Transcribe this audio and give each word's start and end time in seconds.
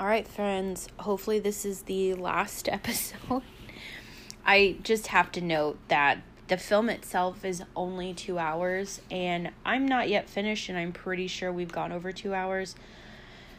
All 0.00 0.06
right, 0.06 0.26
friends. 0.26 0.88
Hopefully, 1.00 1.40
this 1.40 1.66
is 1.66 1.82
the 1.82 2.14
last 2.14 2.68
episode. 2.72 3.42
I 4.46 4.76
just 4.82 5.08
have 5.08 5.30
to 5.32 5.42
note 5.42 5.78
that 5.88 6.22
the 6.48 6.56
film 6.56 6.88
itself 6.88 7.44
is 7.44 7.62
only 7.76 8.14
two 8.14 8.38
hours, 8.38 9.02
and 9.10 9.50
I'm 9.62 9.86
not 9.86 10.08
yet 10.08 10.26
finished, 10.26 10.70
and 10.70 10.78
I'm 10.78 10.92
pretty 10.92 11.26
sure 11.26 11.52
we've 11.52 11.70
gone 11.70 11.92
over 11.92 12.12
two 12.12 12.32
hours. 12.32 12.76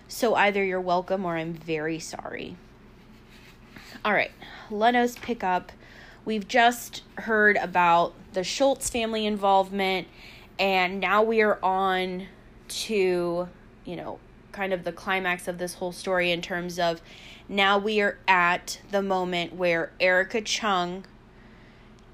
So 0.07 0.33
either 0.33 0.63
you're 0.63 0.81
welcome 0.81 1.25
or 1.25 1.37
I'm 1.37 1.53
very 1.53 1.99
sorry. 1.99 2.55
All 4.03 4.13
right, 4.13 4.31
Leno's 4.71 5.15
pickup. 5.17 5.71
We've 6.25 6.47
just 6.47 7.03
heard 7.19 7.55
about 7.57 8.15
the 8.33 8.43
Shultz 8.43 8.89
family 8.89 9.27
involvement, 9.27 10.07
and 10.57 10.99
now 10.99 11.21
we 11.21 11.43
are 11.43 11.63
on 11.63 12.25
to, 12.67 13.47
you 13.85 13.95
know, 13.95 14.17
kind 14.51 14.73
of 14.73 14.83
the 14.83 14.91
climax 14.91 15.47
of 15.47 15.57
this 15.57 15.75
whole 15.75 15.91
story 15.91 16.31
in 16.31 16.41
terms 16.41 16.79
of 16.79 17.01
now 17.47 17.77
we 17.77 18.01
are 18.01 18.17
at 18.27 18.79
the 18.91 19.01
moment 19.01 19.53
where 19.53 19.91
Erika 19.99 20.41
Cheung 20.41 21.03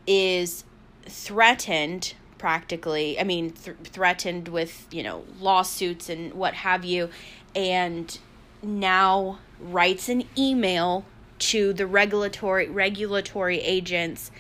is 0.05 0.63
threatened 1.05 2.13
practically 2.37 3.19
i 3.19 3.23
mean 3.23 3.49
th- 3.49 3.75
threatened 3.83 4.47
with 4.47 4.85
you 4.91 5.01
know 5.01 5.23
lawsuits 5.39 6.07
and 6.07 6.33
what 6.33 6.53
have 6.53 6.85
you 6.85 7.09
and 7.55 8.19
now 8.61 9.39
writes 9.59 10.07
an 10.07 10.23
email 10.37 11.03
to 11.39 11.73
the 11.73 11.87
regulatory 11.87 12.67
regulatory 12.69 13.59
agents 13.59 14.31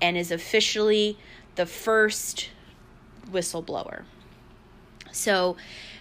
and 0.00 0.16
is 0.16 0.30
officially 0.30 1.18
the 1.54 1.66
first 1.66 2.50
whistleblower. 3.30 4.02
So 5.12 5.56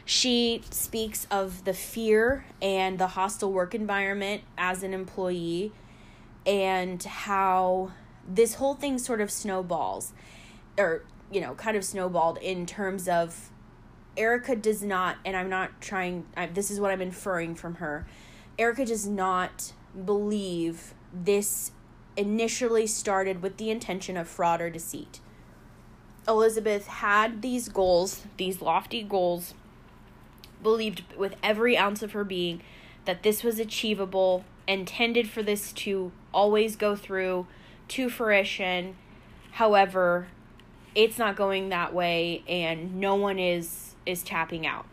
she 0.05 0.61
speaks 0.69 1.25
of 1.31 1.63
the 1.63 1.73
fear 1.73 2.45
and 2.61 2.99
the 2.99 3.07
hostile 3.07 3.51
work 3.51 3.73
environment 3.73 4.41
as 4.57 4.83
an 4.83 4.93
employee 4.93 5.71
and 6.45 7.01
how 7.03 7.91
this 8.27 8.55
whole 8.55 8.73
thing 8.73 8.97
sort 8.97 9.21
of 9.21 9.31
snowballs 9.31 10.13
or 10.77 11.03
you 11.31 11.39
know 11.39 11.53
kind 11.55 11.77
of 11.77 11.85
snowballed 11.85 12.37
in 12.39 12.65
terms 12.65 13.07
of 13.07 13.49
Erika 14.17 14.55
does 14.55 14.83
not 14.83 15.17
and 15.25 15.37
I'm 15.37 15.49
not 15.49 15.81
trying 15.81 16.25
I, 16.35 16.47
this 16.47 16.69
is 16.69 16.79
what 16.79 16.91
I'm 16.91 17.01
inferring 17.01 17.55
from 17.55 17.75
her. 17.75 18.05
Erika 18.59 18.85
does 18.85 19.07
not 19.07 19.73
believe 20.05 20.93
this 21.13 21.71
initially 22.15 22.85
started 22.87 23.41
with 23.41 23.57
the 23.57 23.71
intention 23.71 24.17
of 24.17 24.27
fraud 24.27 24.61
or 24.61 24.69
deceit. 24.69 25.19
Elizabeth 26.27 26.87
had 26.87 27.41
these 27.41 27.69
goals 27.69 28.25
these 28.37 28.61
lofty 28.61 29.01
goals 29.01 29.53
believed 30.63 31.03
with 31.17 31.35
every 31.43 31.77
ounce 31.77 32.01
of 32.01 32.13
her 32.13 32.23
being 32.23 32.61
that 33.05 33.23
this 33.23 33.43
was 33.43 33.59
achievable, 33.59 34.45
intended 34.67 35.29
for 35.29 35.43
this 35.43 35.71
to 35.73 36.11
always 36.33 36.75
go 36.75 36.95
through 36.95 37.45
to 37.89 38.09
fruition. 38.09 38.95
However, 39.51 40.27
it's 40.95 41.17
not 41.17 41.35
going 41.35 41.69
that 41.69 41.93
way 41.93 42.43
and 42.47 42.95
no 42.99 43.15
one 43.15 43.39
is 43.39 43.95
is 44.05 44.23
tapping 44.23 44.65
out. 44.65 44.85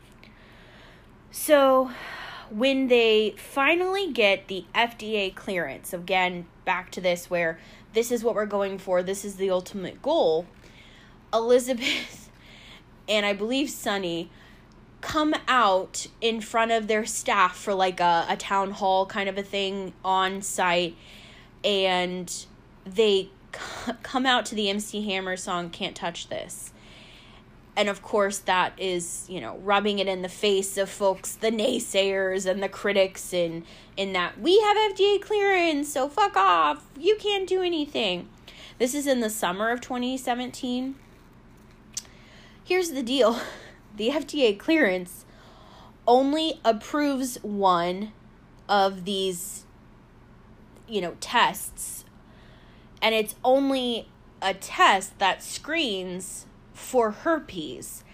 So, 1.32 1.90
when 2.50 2.88
they 2.88 3.34
finally 3.36 4.12
get 4.12 4.48
the 4.48 4.64
FDA 4.74 5.34
clearance, 5.34 5.92
again, 5.92 6.46
back 6.64 6.90
to 6.92 7.00
this 7.00 7.30
where 7.30 7.58
this 7.92 8.10
is 8.10 8.22
what 8.24 8.34
we're 8.34 8.46
going 8.46 8.78
for, 8.78 9.02
this 9.02 9.24
is 9.24 9.36
the 9.36 9.50
ultimate 9.50 10.02
goal. 10.02 10.46
Elizabeth 11.32 12.30
and 13.08 13.24
I 13.24 13.32
believe 13.32 13.70
Sunny 13.70 14.30
come 15.00 15.34
out 15.48 16.06
in 16.20 16.40
front 16.40 16.70
of 16.70 16.86
their 16.86 17.06
staff 17.06 17.56
for 17.56 17.74
like 17.74 18.00
a, 18.00 18.26
a 18.28 18.36
town 18.36 18.70
hall 18.72 19.06
kind 19.06 19.28
of 19.28 19.38
a 19.38 19.42
thing 19.42 19.92
on 20.04 20.42
site 20.42 20.96
and 21.64 22.46
they 22.84 23.30
c- 23.54 23.92
come 24.02 24.26
out 24.26 24.44
to 24.46 24.54
the 24.54 24.68
MC 24.68 25.04
Hammer 25.06 25.36
song 25.36 25.70
Can't 25.70 25.96
Touch 25.96 26.28
This. 26.28 26.72
And 27.76 27.88
of 27.88 28.02
course 28.02 28.38
that 28.40 28.72
is, 28.78 29.24
you 29.28 29.40
know, 29.40 29.56
rubbing 29.58 30.00
it 30.00 30.08
in 30.08 30.22
the 30.22 30.28
face 30.28 30.76
of 30.76 30.90
folks, 30.90 31.34
the 31.34 31.50
naysayers 31.50 32.44
and 32.44 32.62
the 32.62 32.68
critics 32.68 33.32
and 33.32 33.64
in 33.96 34.12
that 34.12 34.40
we 34.40 34.60
have 34.60 34.76
FDA 34.76 35.20
clearance, 35.20 35.92
so 35.92 36.08
fuck 36.08 36.36
off. 36.36 36.86
You 36.98 37.16
can't 37.16 37.48
do 37.48 37.62
anything. 37.62 38.28
This 38.78 38.94
is 38.94 39.06
in 39.06 39.20
the 39.20 39.30
summer 39.30 39.70
of 39.70 39.80
2017. 39.80 40.94
Here's 42.64 42.90
the 42.90 43.02
deal. 43.02 43.40
the 43.96 44.10
FDA 44.10 44.58
clearance 44.58 45.24
only 46.06 46.60
approves 46.64 47.38
one 47.42 48.12
of 48.68 49.04
these 49.04 49.64
you 50.88 51.00
know 51.00 51.16
tests. 51.20 52.04
And 53.02 53.14
it's 53.14 53.34
only 53.44 54.08
a 54.42 54.52
test 54.52 55.18
that 55.18 55.42
screens 55.42 56.46
for 56.74 57.10
herpes. 57.10 58.04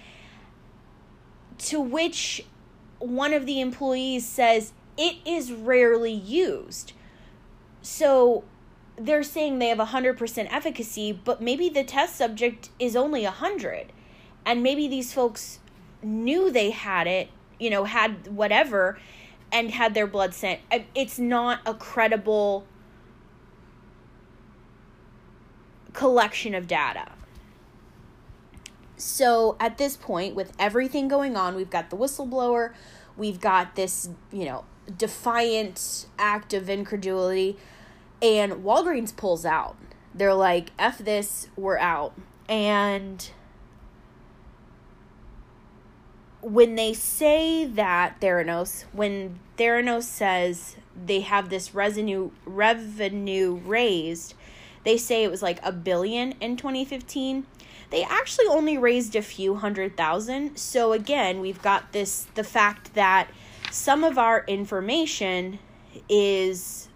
To 1.58 1.80
which 1.80 2.44
one 2.98 3.32
of 3.32 3.46
the 3.46 3.60
employees 3.60 4.26
says 4.26 4.72
it 4.96 5.16
is 5.24 5.52
rarely 5.52 6.12
used. 6.12 6.92
So 7.82 8.44
they're 8.98 9.22
saying 9.22 9.58
they 9.58 9.68
have 9.68 9.78
100% 9.78 10.48
efficacy 10.50 11.12
but 11.12 11.42
maybe 11.42 11.68
the 11.68 11.84
test 11.84 12.16
subject 12.16 12.70
is 12.78 12.96
only 12.96 13.24
100 13.24 13.92
and 14.46 14.62
maybe 14.62 14.88
these 14.88 15.12
folks 15.12 15.58
knew 16.02 16.50
they 16.50 16.70
had 16.70 17.06
it, 17.06 17.30
you 17.58 17.70
know, 17.70 17.84
had 17.84 18.28
whatever, 18.28 18.98
and 19.52 19.70
had 19.70 19.94
their 19.94 20.06
blood 20.06 20.34
sent. 20.34 20.60
It's 20.94 21.18
not 21.18 21.60
a 21.64 21.74
credible 21.74 22.66
collection 25.92 26.54
of 26.54 26.66
data. 26.66 27.12
So 28.96 29.56
at 29.60 29.78
this 29.78 29.96
point, 29.96 30.34
with 30.34 30.52
everything 30.58 31.08
going 31.08 31.36
on, 31.36 31.54
we've 31.54 31.70
got 31.70 31.90
the 31.90 31.96
whistleblower, 31.96 32.72
we've 33.16 33.40
got 33.40 33.76
this, 33.76 34.08
you 34.32 34.44
know, 34.44 34.64
defiant 34.96 36.06
act 36.18 36.54
of 36.54 36.70
incredulity, 36.70 37.56
and 38.22 38.52
Walgreens 38.64 39.14
pulls 39.14 39.44
out. 39.44 39.76
They're 40.14 40.34
like, 40.34 40.70
F 40.78 40.98
this, 40.98 41.48
we're 41.56 41.78
out. 41.78 42.14
And 42.48 43.30
when 46.40 46.74
they 46.74 46.92
say 46.92 47.64
that 47.64 48.20
Theranos, 48.20 48.84
when 48.92 49.38
Theranos 49.56 50.04
says 50.04 50.76
they 51.04 51.20
have 51.20 51.48
this 51.50 51.74
revenue 51.74 52.30
revenue 52.44 53.54
raised, 53.64 54.34
they 54.84 54.96
say 54.96 55.24
it 55.24 55.30
was 55.30 55.42
like 55.42 55.58
a 55.62 55.72
billion 55.72 56.32
in 56.40 56.56
2015. 56.56 57.46
They 57.90 58.02
actually 58.02 58.46
only 58.46 58.78
raised 58.78 59.16
a 59.16 59.22
few 59.22 59.56
hundred 59.56 59.96
thousand. 59.96 60.56
So 60.56 60.92
again, 60.92 61.40
we've 61.40 61.62
got 61.62 61.92
this 61.92 62.26
the 62.34 62.44
fact 62.44 62.94
that 62.94 63.28
some 63.70 64.04
of 64.04 64.18
our 64.18 64.44
information 64.46 65.58
is 66.08 66.88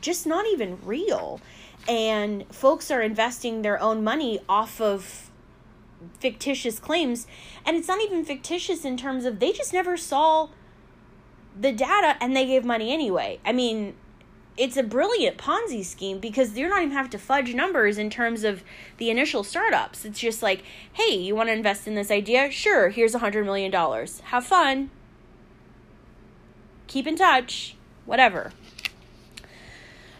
just 0.00 0.26
not 0.26 0.46
even 0.46 0.78
real 0.84 1.40
and 1.88 2.44
folks 2.54 2.90
are 2.90 3.00
investing 3.00 3.62
their 3.62 3.80
own 3.80 4.04
money 4.04 4.38
off 4.48 4.80
of 4.80 5.27
fictitious 6.20 6.78
claims 6.78 7.26
and 7.64 7.76
it's 7.76 7.88
not 7.88 8.00
even 8.00 8.24
fictitious 8.24 8.84
in 8.84 8.96
terms 8.96 9.24
of 9.24 9.40
they 9.40 9.52
just 9.52 9.72
never 9.72 9.96
saw 9.96 10.48
the 11.58 11.72
data 11.72 12.16
and 12.20 12.36
they 12.36 12.46
gave 12.46 12.64
money 12.64 12.92
anyway. 12.92 13.38
I 13.44 13.52
mean 13.52 13.94
it's 14.56 14.76
a 14.76 14.82
brilliant 14.82 15.38
ponzi 15.38 15.84
scheme 15.84 16.18
because 16.18 16.58
you're 16.58 16.68
not 16.68 16.82
even 16.82 16.92
have 16.92 17.10
to 17.10 17.18
fudge 17.18 17.54
numbers 17.54 17.96
in 17.96 18.10
terms 18.10 18.42
of 18.42 18.64
the 18.96 19.08
initial 19.08 19.44
startups. 19.44 20.04
It's 20.04 20.20
just 20.20 20.42
like 20.42 20.62
hey 20.92 21.14
you 21.14 21.34
want 21.34 21.48
to 21.48 21.52
invest 21.52 21.86
in 21.86 21.94
this 21.94 22.10
idea? 22.10 22.50
Sure 22.50 22.90
here's 22.90 23.14
a 23.14 23.20
hundred 23.20 23.44
million 23.44 23.70
dollars. 23.70 24.20
Have 24.26 24.46
fun. 24.46 24.90
Keep 26.86 27.06
in 27.06 27.16
touch. 27.16 27.76
Whatever. 28.06 28.52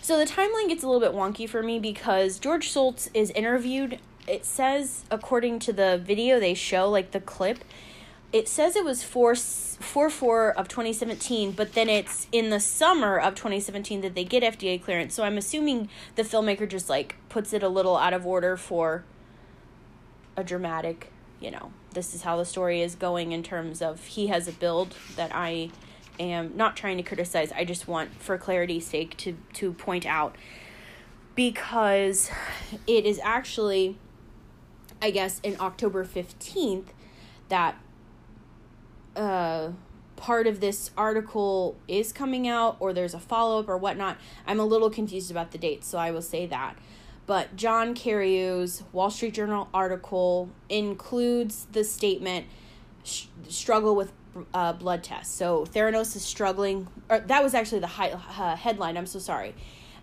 So 0.09 0.19
the 0.19 0.25
timeline 0.25 0.69
gets 0.69 0.83
a 0.83 0.89
little 0.89 1.01
bit 1.07 1.13
wonky 1.13 1.47
for 1.47 1.63
me 1.63 1.79
because 1.79 2.39
George 2.39 2.71
Shultz 2.71 3.11
is 3.13 3.31
interviewed 3.33 4.01
it 4.29 4.45
says 4.45 5.05
according 5.11 5.59
to 5.59 5.73
the 5.73 6.01
video 6.05 6.39
they 6.39 6.55
show 6.55 6.89
like 6.89 7.13
the 7.13 7.21
clip 7.21 7.59
it 8.33 8.47
says 8.47 8.77
it 8.77 8.85
was 8.85 9.03
4 9.03 9.35
4 9.35 10.11
4 10.11 10.51
of 10.53 10.69
2017 10.69 11.53
but 11.53 11.73
then 11.73 11.89
it's 11.89 12.27
in 12.31 12.51
the 12.51 12.61
summer 12.61 13.19
of 13.19 13.35
2017 13.35 14.03
that 14.03 14.15
they 14.15 14.25
get 14.25 14.43
FDA 14.43 14.83
clearance. 14.83 15.15
So 15.15 15.25
I'm 15.25 15.39
assuming 15.39 15.89
the 16.15 16.23
filmmaker 16.23 16.69
just 16.69 16.91
like 16.91 17.17
puts 17.29 17.53
it 17.53 17.63
a 17.63 17.69
little 17.69 17.97
out 17.97 18.13
of 18.13 18.27
order 18.27 18.57
for 18.57 19.05
a 20.37 20.45
dramatic 20.45 21.11
you 21.41 21.51
know 21.51 21.73
this 21.95 22.15
is 22.15 22.23
how 22.23 22.37
the 22.37 22.45
story 22.45 22.83
is 22.83 22.95
going 22.95 23.33
in 23.33 23.43
terms 23.43 23.81
of 23.81 24.05
he 24.05 24.27
has 24.27 24.47
a 24.47 24.53
build 24.53 24.95
that 25.17 25.35
I 25.35 25.71
am 26.21 26.57
not 26.57 26.77
trying 26.77 26.97
to 26.99 27.03
criticize. 27.03 27.51
I 27.53 27.65
just 27.65 27.89
want 27.89 28.15
for 28.21 28.37
clarity's 28.37 28.87
sake 28.87 29.17
to 29.19 29.37
to 29.55 29.73
point 29.73 30.05
out 30.05 30.37
because 31.35 32.31
it 32.87 33.07
is 33.07 33.21
actually 33.23 33.97
I 35.01 35.11
guess 35.11 35.41
in 35.43 35.57
October 35.61 36.05
15th 36.05 36.87
that 37.49 37.77
uh 39.17 39.71
part 40.17 40.47
of 40.47 40.61
this 40.61 40.91
article 40.97 41.77
is 41.87 42.13
coming 42.13 42.49
out 42.49 42.77
or 42.81 42.93
there's 42.93 43.15
a 43.15 43.21
follow 43.21 43.61
up 43.61 43.69
or 43.69 43.79
whatnot. 43.79 44.19
I'm 44.47 44.59
a 44.61 44.65
little 44.65 44.91
confused 44.91 45.31
about 45.31 45.53
the 45.53 45.59
dates, 45.59 45.87
so 45.87 45.97
I 45.97 46.11
will 46.11 46.23
say 46.23 46.45
that. 46.47 46.77
But 47.25 47.57
John 47.57 47.95
Carreyrou's 47.95 48.83
Wall 48.93 49.11
Street 49.11 49.35
Journal 49.35 49.69
article 49.73 50.51
includes 50.69 51.67
the 51.71 51.85
statement 51.85 52.47
struggle 53.49 53.95
with 53.95 54.13
uh, 54.55 54.73
blood 54.73 55.05
tests. 55.05 55.35
So 55.35 55.65
Theranos 55.65 56.17
is 56.17 56.25
struggling, 56.25 56.89
or 57.09 57.21
that 57.21 57.43
was 57.43 57.55
actually 57.55 57.81
the 57.81 57.87
high, 57.87 58.11
uh, 58.11 58.57
headline. 58.57 58.97
I'm 58.97 59.07
so 59.07 59.19
sorry. 59.19 59.55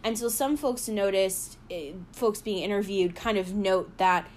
And 0.04 0.18
so 0.18 0.30
some 0.30 0.56
folks 0.56 0.88
noticed, 0.88 1.58
uh, 1.72 1.94
folks 2.12 2.42
being 2.42 2.64
interviewed 2.64 3.16
kind 3.16 3.38
of 3.38 3.54
note 3.54 3.98
that 3.98 4.28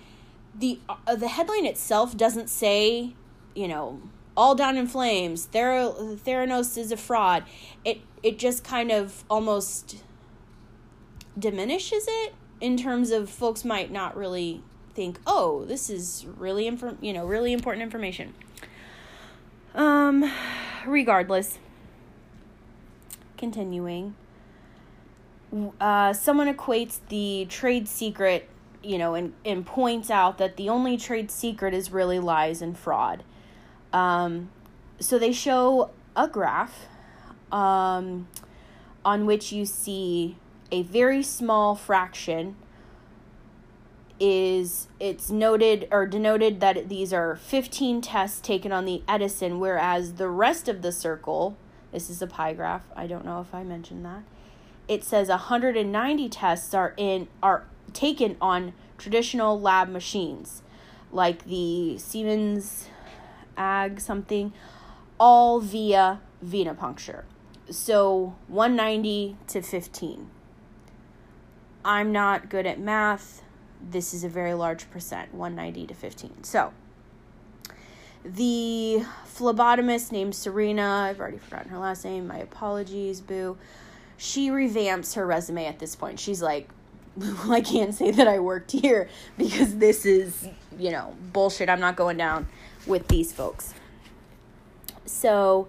the 0.59 0.81
uh, 0.89 1.15
the 1.15 1.29
headline 1.29 1.67
itself 1.67 2.17
doesn't 2.17 2.49
say, 2.49 3.15
you 3.55 3.69
know, 3.69 4.01
all 4.37 4.55
down 4.55 4.77
in 4.77 4.87
flames. 4.87 5.47
Ther- 5.47 5.93
Theranos 6.25 6.77
is 6.77 6.93
a 6.93 6.97
fraud. 6.97 7.45
It 7.85 8.01
it 8.23 8.39
just 8.39 8.65
kind 8.65 8.91
of 8.91 9.25
almost 9.31 10.03
diminishes 11.39 12.07
it 12.09 12.35
in 12.61 12.77
terms 12.77 13.11
of 13.11 13.31
folks 13.31 13.65
might 13.65 13.93
not 13.93 14.17
really 14.17 14.63
think, 14.95 15.21
oh, 15.27 15.65
this 15.67 15.89
is 15.89 16.27
really 16.37 16.69
infor- 16.69 16.97
you 17.01 17.13
know 17.13 17.25
really 17.25 17.53
important 17.53 17.83
information. 17.83 18.35
Um, 19.75 20.31
regardless, 20.87 21.59
continuing. 23.37 24.15
Uh, 25.81 26.13
someone 26.13 26.53
equates 26.53 26.99
the 27.09 27.47
trade 27.49 27.89
secret, 27.89 28.49
you 28.83 28.99
know, 28.99 29.15
and, 29.15 29.33
and 29.45 29.67
points 29.67 30.11
out 30.11 30.39
that 30.39 30.57
the 30.57 30.69
only 30.69 30.97
trade 30.97 31.31
secret 31.31 31.75
is 31.75 31.91
really 31.91 32.19
lies 32.19 32.63
and 32.63 32.79
fraud. 32.79 33.25
Um, 33.93 34.51
so 35.01 35.19
they 35.19 35.33
show 35.33 35.91
a 36.17 36.29
graph 36.29 36.87
um, 37.53 38.29
on 39.05 39.27
which 39.27 39.53
you 39.53 39.65
see 39.65 40.37
a 40.71 40.83
very 40.83 41.23
small 41.23 41.75
fraction 41.75 42.57
is 44.21 44.89
it's 44.99 45.31
noted 45.31 45.87
or 45.93 46.07
denoted 46.07 46.61
that 46.61 46.89
these 46.89 47.13
are 47.13 47.37
15 47.37 48.01
tests 48.01 48.41
taken 48.41 48.73
on 48.73 48.85
the 48.85 49.03
Edison, 49.07 49.61
whereas 49.61 50.15
the 50.15 50.29
rest 50.29 50.69
of 50.69 50.83
the 50.83 50.91
circle, 50.91 51.57
this 51.93 52.11
is 52.11 52.21
a 52.21 52.27
pie 52.27 52.53
graph. 52.53 52.83
I 52.97 53.07
don't 53.07 53.25
know 53.25 53.41
if 53.41 53.55
I 53.55 53.63
mentioned 53.63 54.05
that. 54.05 54.23
It 54.89 55.05
says 55.05 55.29
190 55.29 56.29
tests 56.29 56.75
are 56.75 56.95
in 56.97 57.29
are 57.43 57.65
taken 57.93 58.37
on 58.41 58.73
traditional 58.97 59.61
lab 59.61 59.89
machines, 59.89 60.63
like 61.13 61.45
the 61.45 61.99
Siemens 61.99 62.89
Ag 63.57 64.01
something, 64.01 64.53
all 65.19 65.61
via 65.61 66.21
venipuncture. 66.45 67.25
So 67.71 68.35
190 68.49 69.37
to 69.49 69.63
15. 69.63 70.31
I'm 71.85 72.13
not 72.13 72.49
good 72.49 72.67
at 72.67 72.79
math 72.79 73.43
this 73.81 74.13
is 74.13 74.25
a 74.25 74.29
very 74.29 74.55
large 74.55 74.91
percent 74.91 75.33
190 75.35 75.87
to 75.87 75.95
15 75.95 76.45
so 76.45 76.73
the 78.25 79.05
phlebotomist 79.27 80.13
named 80.13 80.35
serena 80.35 81.07
i've 81.09 81.21
already 81.21 81.39
forgotten 81.39 81.71
her 81.71 81.79
last 81.79 82.05
name 82.05 82.27
my 82.27 82.39
apologies 82.39 83.21
boo 83.21 83.57
she 84.17 84.51
revamps 84.51 85.15
her 85.15 85.27
resume 85.27 85.65
at 85.67 85.79
this 85.79 85.95
point 85.95 86.19
she's 86.19 86.43
like 86.43 86.69
i 87.51 87.61
can't 87.61 87.95
say 87.95 88.11
that 88.11 88.29
i 88.29 88.39
worked 88.39 88.73
here 88.73 89.09
because 89.37 89.77
this 89.79 90.07
is 90.07 90.49
you 90.79 90.91
know 90.91 91.15
bullshit. 91.33 91.69
I'm 91.69 91.81
not 91.81 91.97
going 91.97 92.17
down 92.17 92.47
with 92.87 93.09
these 93.09 93.33
folks. 93.33 93.75
So 95.05 95.69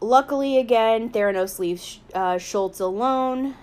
luckily 0.00 0.58
again 0.58 1.10
theranos 1.10 1.58
leaves 1.58 2.00
uh, 2.12 2.36
Shultz 2.38 2.80
alone 2.80 3.54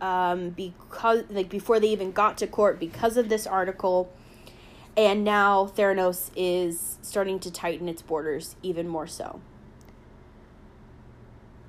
um, 0.00 0.50
because 0.50 1.24
like 1.28 1.48
before 1.48 1.78
they 1.78 1.88
even 1.88 2.10
got 2.12 2.38
to 2.38 2.46
court 2.46 2.80
because 2.80 3.16
of 3.16 3.28
this 3.28 3.46
article. 3.46 4.12
And 4.96 5.22
now 5.22 5.66
theranos 5.66 6.32
is 6.34 6.98
starting 7.02 7.38
to 7.40 7.52
tighten 7.52 7.88
its 7.88 8.02
borders 8.02 8.56
even 8.64 8.88
more 8.88 9.06
so. 9.06 9.40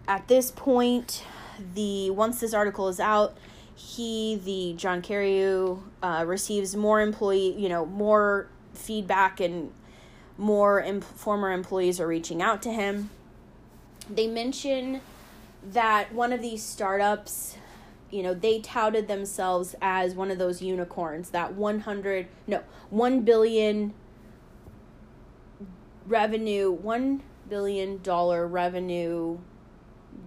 At 0.07 0.27
this 0.27 0.49
point 0.49 1.23
the 1.75 2.09
once 2.09 2.39
this 2.39 2.53
article 2.53 2.87
is 2.87 2.99
out 2.99 3.37
he 3.79 4.35
the 4.35 4.73
john 4.77 5.01
carreyrou 5.01 5.81
uh, 6.03 6.23
receives 6.27 6.75
more 6.75 6.99
employee 6.99 7.55
you 7.57 7.69
know 7.69 7.85
more 7.85 8.49
feedback 8.73 9.39
and 9.39 9.71
more 10.39 10.81
em- 10.81 11.01
former 11.01 11.51
employees 11.51 11.99
are 11.99 12.07
reaching 12.07 12.41
out 12.41 12.61
to 12.63 12.71
him. 12.71 13.09
They 14.09 14.25
mention 14.25 15.01
that 15.63 16.13
one 16.13 16.31
of 16.31 16.41
these 16.41 16.63
startups 16.63 17.57
you 18.09 18.23
know 18.23 18.33
they 18.33 18.59
touted 18.59 19.07
themselves 19.07 19.75
as 19.81 20.15
one 20.15 20.31
of 20.31 20.39
those 20.39 20.61
unicorns 20.61 21.29
that 21.31 21.53
100 21.53 22.27
no 22.47 22.63
1 22.89 23.21
billion 23.21 23.93
revenue 26.07 26.71
1 26.71 27.21
billion 27.49 28.01
dollar 28.01 28.47
revenue 28.47 29.37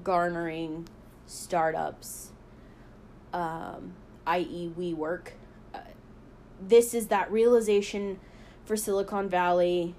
garnering 0.04 0.86
startups 1.26 2.31
um, 3.32 3.94
i.e 4.26 4.70
WeWork 4.78 5.28
uh, 5.74 5.78
this 6.60 6.94
is 6.94 7.08
that 7.08 7.30
realization 7.30 8.18
for 8.64 8.76
silicon 8.76 9.28
valley 9.28 9.94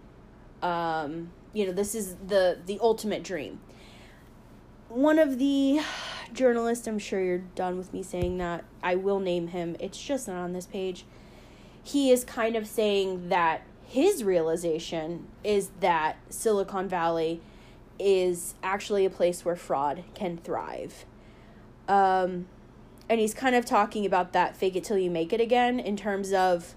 um, 0.61 1.31
you 1.53 1.65
know 1.65 1.71
this 1.71 1.95
is 1.95 2.15
the 2.27 2.59
the 2.65 2.79
ultimate 2.81 3.23
dream 3.23 3.59
one 4.89 5.17
of 5.17 5.39
the 5.39 5.81
journalists, 6.33 6.87
I'm 6.87 6.99
sure 6.99 7.21
you're 7.21 7.39
done 7.55 7.77
with 7.77 7.93
me 7.93 8.03
saying 8.03 8.37
that. 8.37 8.63
I 8.81 8.95
will 8.95 9.19
name 9.19 9.47
him. 9.47 9.75
It's 9.79 10.01
just 10.01 10.27
not 10.27 10.37
on 10.37 10.53
this 10.53 10.65
page. 10.65 11.05
He 11.83 12.11
is 12.11 12.23
kind 12.23 12.55
of 12.55 12.67
saying 12.67 13.29
that 13.29 13.61
his 13.85 14.23
realization 14.23 15.27
is 15.43 15.69
that 15.79 16.17
Silicon 16.29 16.87
Valley 16.87 17.41
is 17.99 18.55
actually 18.63 19.05
a 19.05 19.09
place 19.09 19.45
where 19.45 19.55
fraud 19.55 20.03
can 20.13 20.37
thrive. 20.37 21.05
Um, 21.87 22.47
and 23.13 23.21
he's 23.21 23.33
kind 23.33 23.55
of 23.55 23.65
talking 23.65 24.05
about 24.05 24.33
that 24.33 24.57
fake 24.57 24.75
it 24.75 24.83
till 24.83 24.97
you 24.97 25.09
make 25.09 25.31
it 25.31 25.39
again 25.39 25.79
in 25.79 25.95
terms 25.95 26.33
of, 26.33 26.75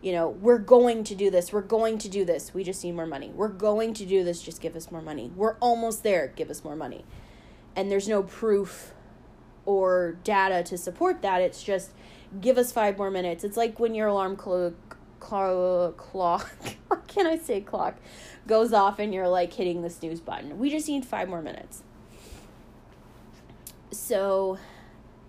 you 0.00 0.12
know, 0.12 0.28
we're 0.28 0.58
going 0.58 1.02
to 1.04 1.14
do 1.14 1.30
this. 1.30 1.52
We're 1.52 1.62
going 1.62 1.98
to 1.98 2.08
do 2.08 2.24
this. 2.24 2.54
We 2.54 2.62
just 2.62 2.84
need 2.84 2.92
more 2.92 3.06
money. 3.06 3.32
We're 3.34 3.48
going 3.48 3.94
to 3.94 4.06
do 4.06 4.22
this. 4.22 4.40
Just 4.40 4.60
give 4.60 4.76
us 4.76 4.90
more 4.90 5.02
money. 5.02 5.32
We're 5.34 5.56
almost 5.56 6.02
there. 6.02 6.32
Give 6.36 6.50
us 6.50 6.62
more 6.62 6.76
money 6.76 7.04
and 7.78 7.92
there's 7.92 8.08
no 8.08 8.24
proof 8.24 8.92
or 9.64 10.18
data 10.24 10.64
to 10.64 10.76
support 10.76 11.22
that. 11.22 11.40
It's 11.40 11.62
just 11.62 11.92
give 12.40 12.58
us 12.58 12.72
five 12.72 12.98
more 12.98 13.08
minutes. 13.08 13.44
It's 13.44 13.56
like 13.56 13.78
when 13.78 13.94
your 13.94 14.08
alarm 14.08 14.34
clock, 14.34 14.96
clock, 15.20 15.96
clock, 15.96 16.50
can 17.06 17.28
I 17.28 17.38
say 17.38 17.60
clock, 17.60 17.98
goes 18.48 18.72
off 18.72 18.98
and 18.98 19.14
you're 19.14 19.28
like 19.28 19.52
hitting 19.52 19.82
the 19.82 19.90
snooze 19.90 20.20
button. 20.20 20.58
We 20.58 20.70
just 20.70 20.88
need 20.88 21.06
five 21.06 21.28
more 21.28 21.40
minutes. 21.40 21.84
So 23.92 24.58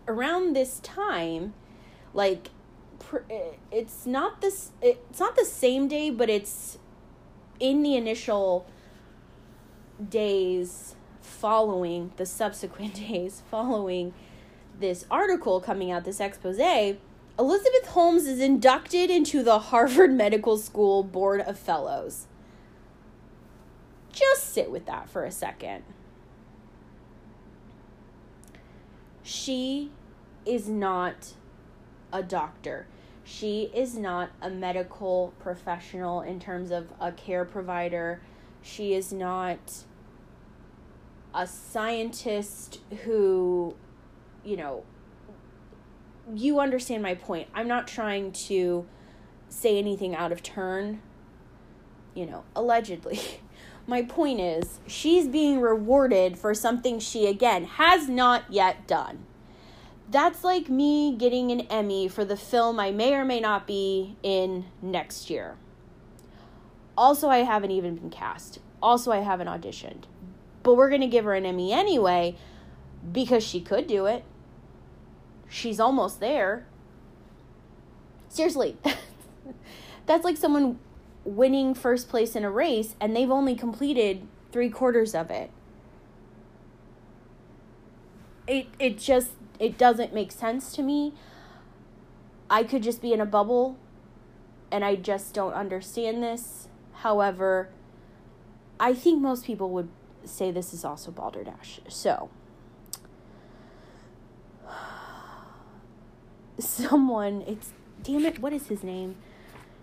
around 0.09 0.55
this 0.55 0.79
time, 0.79 1.53
like 2.13 2.49
eh, 3.29 3.51
it's 3.71 4.05
not 4.05 4.41
this 4.41 4.71
it's 4.81 5.19
not 5.19 5.35
the 5.35 5.45
same 5.45 5.87
day 5.87 6.09
but 6.09 6.29
it's 6.29 6.77
in 7.59 7.81
the 7.83 7.95
initial 7.95 8.67
days 10.09 10.95
following 11.21 12.11
the 12.17 12.25
subsequent 12.25 12.93
days 13.09 13.43
following 13.49 14.13
this 14.79 15.05
article 15.11 15.59
coming 15.59 15.91
out, 15.91 16.05
this 16.05 16.19
expose, 16.19 16.57
Elizabeth 17.37 17.87
Holmes 17.87 18.27
is 18.27 18.39
inducted 18.39 19.09
into 19.09 19.43
the 19.43 19.59
Harvard 19.59 20.11
Medical 20.11 20.57
School 20.57 21.03
Board 21.03 21.41
of 21.41 21.57
Fellows. 21.57 22.27
Just 24.11 24.53
sit 24.53 24.71
with 24.71 24.85
that 24.85 25.09
for 25.09 25.23
a 25.23 25.31
second. 25.31 25.83
She 29.23 29.91
is 30.49 30.67
not 30.67 31.33
a 32.11 32.23
doctor. 32.23 32.87
She 33.23 33.69
is 33.75 33.95
not 33.95 34.31
a 34.41 34.49
medical 34.49 35.33
professional 35.39 36.21
in 36.21 36.39
terms 36.39 36.71
of 36.71 36.87
a 36.99 37.11
care 37.11 37.45
provider. 37.45 38.21
She 38.61 38.93
is 38.93 39.13
not 39.13 39.83
a 41.33 41.45
scientist 41.45 42.79
who, 43.03 43.75
you 44.43 44.57
know, 44.57 44.83
you 46.33 46.59
understand 46.59 47.03
my 47.03 47.13
point. 47.13 47.47
I'm 47.53 47.67
not 47.67 47.87
trying 47.87 48.31
to 48.31 48.87
say 49.47 49.77
anything 49.77 50.15
out 50.15 50.31
of 50.31 50.41
turn, 50.41 51.01
you 52.13 52.25
know, 52.25 52.43
allegedly. 52.55 53.19
My 53.87 54.03
point 54.03 54.39
is, 54.39 54.79
she's 54.85 55.27
being 55.27 55.61
rewarded 55.61 56.37
for 56.37 56.53
something 56.53 56.99
she, 56.99 57.25
again, 57.25 57.65
has 57.65 58.07
not 58.07 58.43
yet 58.47 58.85
done. 58.87 59.25
That's 60.09 60.43
like 60.43 60.69
me 60.69 61.15
getting 61.15 61.51
an 61.51 61.61
Emmy 61.61 62.07
for 62.07 62.25
the 62.25 62.37
film 62.37 62.79
I 62.79 62.91
may 62.91 63.13
or 63.13 63.23
may 63.23 63.39
not 63.39 63.67
be 63.67 64.17
in 64.23 64.65
next 64.81 65.29
year. 65.29 65.57
Also, 66.97 67.29
I 67.29 67.39
haven't 67.39 67.71
even 67.71 67.95
been 67.95 68.09
cast 68.09 68.59
Also, 68.81 69.11
I 69.11 69.19
haven't 69.19 69.47
auditioned. 69.47 70.03
But 70.63 70.75
we're 70.75 70.89
going 70.89 71.01
to 71.01 71.07
give 71.07 71.25
her 71.25 71.33
an 71.33 71.45
Emmy 71.45 71.71
anyway 71.71 72.35
because 73.11 73.43
she 73.43 73.61
could 73.61 73.87
do 73.87 74.05
it. 74.07 74.23
She's 75.47 75.79
almost 75.79 76.19
there. 76.19 76.65
Seriously. 78.29 78.77
That's 80.05 80.23
like 80.23 80.37
someone 80.37 80.79
winning 81.23 81.73
first 81.73 82.09
place 82.09 82.35
in 82.35 82.43
a 82.43 82.51
race 82.51 82.95
and 82.99 83.15
they've 83.15 83.29
only 83.29 83.55
completed 83.55 84.27
three 84.51 84.69
quarters 84.69 85.13
of 85.13 85.29
it. 85.29 85.51
It 88.47 88.67
it 88.79 88.97
just 88.97 89.29
it 89.59 89.77
doesn't 89.77 90.13
make 90.13 90.31
sense 90.31 90.73
to 90.73 90.81
me. 90.81 91.13
I 92.49 92.63
could 92.63 92.81
just 92.81 93.01
be 93.01 93.13
in 93.13 93.21
a 93.21 93.25
bubble 93.25 93.77
and 94.71 94.83
I 94.85 94.95
just 94.95 95.33
don't 95.33 95.53
understand 95.53 96.23
this. 96.23 96.67
However, 96.93 97.69
I 98.79 98.93
think 98.93 99.21
most 99.21 99.45
people 99.45 99.69
would 99.71 99.89
say 100.23 100.51
this 100.51 100.73
is 100.73 100.85
also 100.85 101.11
balderdash. 101.11 101.81
So, 101.87 102.29
someone, 106.59 107.43
it's 107.45 107.73
damn 108.01 108.25
it, 108.25 108.39
what 108.39 108.53
is 108.53 108.67
his 108.67 108.83
name? 108.83 109.17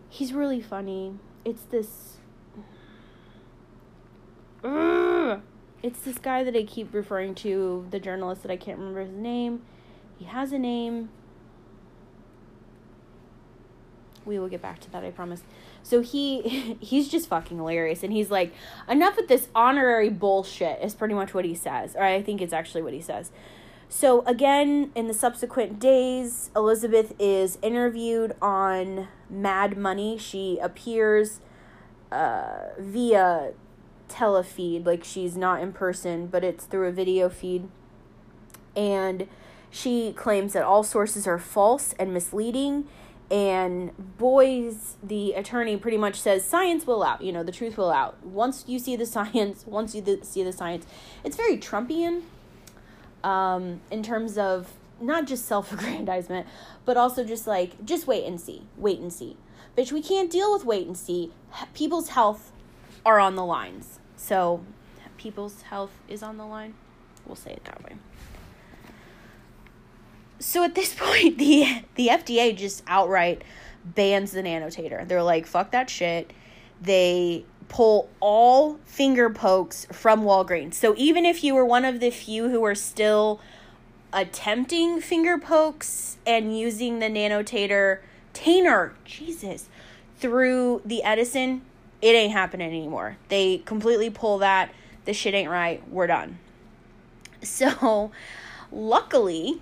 He's 0.09 0.33
really 0.33 0.61
funny. 0.61 1.19
It's 1.45 1.63
this. 1.63 2.17
It's 5.83 6.01
this 6.01 6.19
guy 6.19 6.43
that 6.43 6.57
I 6.57 6.65
keep 6.65 6.93
referring 6.93 7.35
to, 7.37 7.87
the 7.91 8.01
journalist 8.01 8.43
that 8.43 8.51
I 8.51 8.57
can't 8.57 8.79
remember 8.79 9.03
his 9.03 9.13
name. 9.13 9.63
He 10.19 10.25
has 10.25 10.53
a 10.53 10.59
name. 10.59 11.11
We 14.25 14.39
will 14.39 14.49
get 14.49 14.61
back 14.63 14.81
to 14.81 14.91
that, 14.91 15.05
I 15.05 15.11
promise. 15.11 15.43
So 15.83 16.01
he 16.01 16.77
he's 16.81 17.09
just 17.09 17.29
fucking 17.29 17.57
hilarious 17.59 18.03
and 18.03 18.13
he's 18.13 18.31
like, 18.31 18.53
"Enough 18.89 19.17
with 19.17 19.29
this 19.29 19.49
honorary 19.55 20.09
bullshit." 20.09 20.83
Is 20.83 20.95
pretty 20.95 21.15
much 21.15 21.33
what 21.33 21.45
he 21.45 21.55
says. 21.55 21.95
Or 21.95 22.03
I 22.03 22.23
think 22.23 22.41
it's 22.41 22.53
actually 22.53 22.83
what 22.83 22.93
he 22.93 23.01
says. 23.01 23.31
So 23.89 24.25
again, 24.27 24.91
in 24.97 25.07
the 25.07 25.15
subsequent 25.15 25.79
days, 25.79 26.51
Elizabeth 26.57 27.15
is 27.21 27.59
interviewed 27.63 28.35
on 28.43 29.07
Mad 29.31 29.77
Money. 29.77 30.19
She 30.19 30.59
appears 30.59 31.41
uh, 32.11 32.71
via 32.79 33.53
telefeed, 34.09 34.87
like 34.87 35.05
she's 35.05 35.37
not 35.37 35.61
in 35.61 35.73
person, 35.73 36.27
but 36.27 36.45
it's 36.45 36.65
through 36.65 36.89
a 36.89 36.93
video 36.93 37.29
feed. 37.29 37.69
And 38.75 39.29
she 39.71 40.13
claims 40.13 40.53
that 40.53 40.63
all 40.63 40.83
sources 40.83 41.27
are 41.27 41.39
false 41.39 41.95
and 41.99 42.13
misleading. 42.13 42.87
And 43.31 43.91
Boies, 44.19 44.97
the 45.03 45.33
attorney, 45.33 45.77
pretty 45.77 45.97
much 45.97 46.21
says 46.21 46.45
science 46.45 46.87
will 46.87 47.03
out. 47.03 47.23
You 47.23 47.33
know, 47.33 47.43
the 47.43 47.53
truth 47.53 47.77
will 47.77 47.91
out. 47.91 48.25
Once 48.25 48.65
you 48.67 48.79
see 48.79 48.97
the 48.97 49.07
science, 49.17 49.67
once 49.67 49.95
you 49.95 50.03
th- 50.03 50.25
see 50.25 50.43
the 50.43 50.53
science, 50.53 50.87
it's 51.25 51.37
very 51.37 51.59
Trumpian 51.59 52.23
um, 53.25 53.81
in 53.91 54.03
terms 54.03 54.39
of 54.39 54.73
not 55.01 55.27
just 55.27 55.47
self 55.47 55.73
aggrandizement, 55.73 56.47
but 56.85 56.97
also 56.97 57.25
just 57.25 57.47
like, 57.47 57.85
just 57.85 58.07
wait 58.07 58.25
and 58.25 58.41
see. 58.41 58.63
Wait 58.77 58.99
and 58.99 59.13
see. 59.13 59.37
Bitch, 59.77 59.93
we 59.93 60.01
can't 60.01 60.31
deal 60.31 60.53
with 60.53 60.65
wait 60.65 60.87
and 60.87 60.97
see. 60.97 61.33
People's 61.75 62.11
health 62.11 62.53
are 63.07 63.19
on 63.19 63.37
the 63.37 63.45
lines. 63.45 64.01
So, 64.17 64.63
people's 65.17 65.63
health 65.63 65.93
is 66.09 66.23
on 66.23 66.37
the 66.37 66.45
line. 66.45 66.75
We'll 67.25 67.37
say 67.37 67.53
it 67.53 67.65
that 67.65 67.83
way. 67.83 67.97
So 70.39 70.63
at 70.63 70.75
this 70.75 70.95
point, 70.99 71.39
the 71.39 71.83
the 71.95 72.09
FDA 72.09 72.57
just 72.57 72.83
outright 72.87 73.43
bans 73.85 74.33
the 74.33 74.43
nanotator. 74.43 75.07
They're 75.07 75.23
like, 75.23 75.47
fuck 75.47 75.71
that 75.71 75.89
shit. 75.89 76.33
They 76.81 77.45
pull 77.69 78.09
all 78.21 78.79
finger 78.85 79.31
pokes 79.31 79.87
from 79.93 80.23
Walgreens. 80.23 80.75
So 80.75 80.95
even 80.97 81.25
if 81.25 81.43
you 81.43 81.55
were 81.55 81.65
one 81.65 81.85
of 81.85 82.01
the 82.01 82.11
few 82.11 82.49
who 82.51 82.61
were 82.61 82.75
still 82.75 83.41
attempting 84.13 85.01
finger 85.01 85.39
pokes 85.39 86.19
and 86.27 86.57
using 86.57 86.99
the 86.99 87.07
nanotator 87.07 87.99
tainer, 88.35 88.93
Jesus, 89.05 89.69
through 90.19 90.83
the 90.85 91.03
Edison, 91.03 91.63
it 92.07 92.15
ain't 92.15 92.33
happening 92.33 92.69
anymore. 92.69 93.17
They 93.29 93.59
completely 93.59 94.11
pull 94.11 94.39
that. 94.39 94.73
This 95.05 95.17
shit 95.17 95.35
ain't 95.35 95.51
right. 95.51 95.83
We're 95.91 96.07
done. 96.07 96.39
So, 97.43 98.11
luckily, 98.73 99.61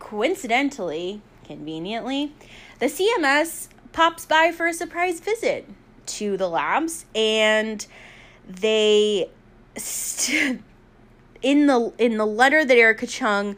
coincidentally, 0.00 1.20
conveniently, 1.44 2.32
the 2.78 2.86
CMS 2.86 3.68
pops 3.92 4.26
by 4.26 4.50
for 4.50 4.66
a 4.66 4.72
surprise 4.72 5.20
visit 5.20 5.68
to 6.06 6.36
the 6.36 6.48
labs 6.48 7.04
and 7.14 7.86
they 8.48 9.28
st- 9.76 10.62
in 11.42 11.66
the 11.66 11.92
in 11.98 12.16
the 12.16 12.26
letter 12.26 12.64
that 12.64 12.76
Erika 12.76 13.06
Cheung 13.06 13.56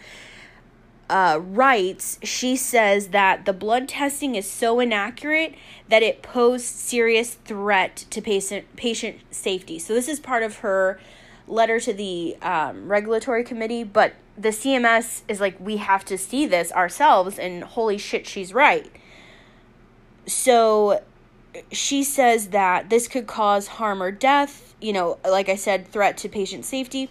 uh, 1.09 1.39
writes, 1.43 2.19
she 2.23 2.57
says 2.57 3.09
that 3.09 3.45
the 3.45 3.53
blood 3.53 3.89
testing 3.89 4.35
is 4.35 4.49
so 4.49 4.81
inaccurate 4.81 5.55
that 5.89 6.03
it 6.03 6.23
posed 6.23 6.65
serious 6.65 7.35
threat 7.35 8.05
to 8.11 8.23
patient 8.23 8.65
patient 8.77 9.19
safety. 9.31 9.79
So 9.79 9.95
this 9.95 10.09
is 10.09 10.19
part 10.21 10.43
of 10.43 10.59
her 10.59 10.99
letter 11.47 11.79
to 11.81 11.93
the 11.93 12.37
um, 12.41 12.89
regulatory 12.89 13.45
committee, 13.45 13.85
but 13.85 14.15
the 14.37 14.49
CMS 14.49 15.23
is 15.29 15.41
like, 15.41 15.59
we 15.61 15.77
have 15.77 16.05
to 16.07 16.19
see 16.19 16.47
this 16.47 16.73
ourselves, 16.73 17.39
and 17.39 17.63
holy 17.63 17.99
shit, 17.99 18.27
she's 18.27 18.53
right. 18.53 18.91
So 20.27 21.03
she 21.71 22.03
says 22.03 22.49
that 22.49 22.91
this 22.91 23.09
could 23.09 23.27
cause 23.27 23.67
harm 23.67 24.03
or 24.03 24.11
death, 24.11 24.75
you 24.81 24.93
know, 24.93 25.19
like 25.25 25.49
I 25.49 25.57
said, 25.57 25.87
threat 25.87 26.17
to 26.19 26.29
patient 26.29 26.65
safety. 26.65 27.11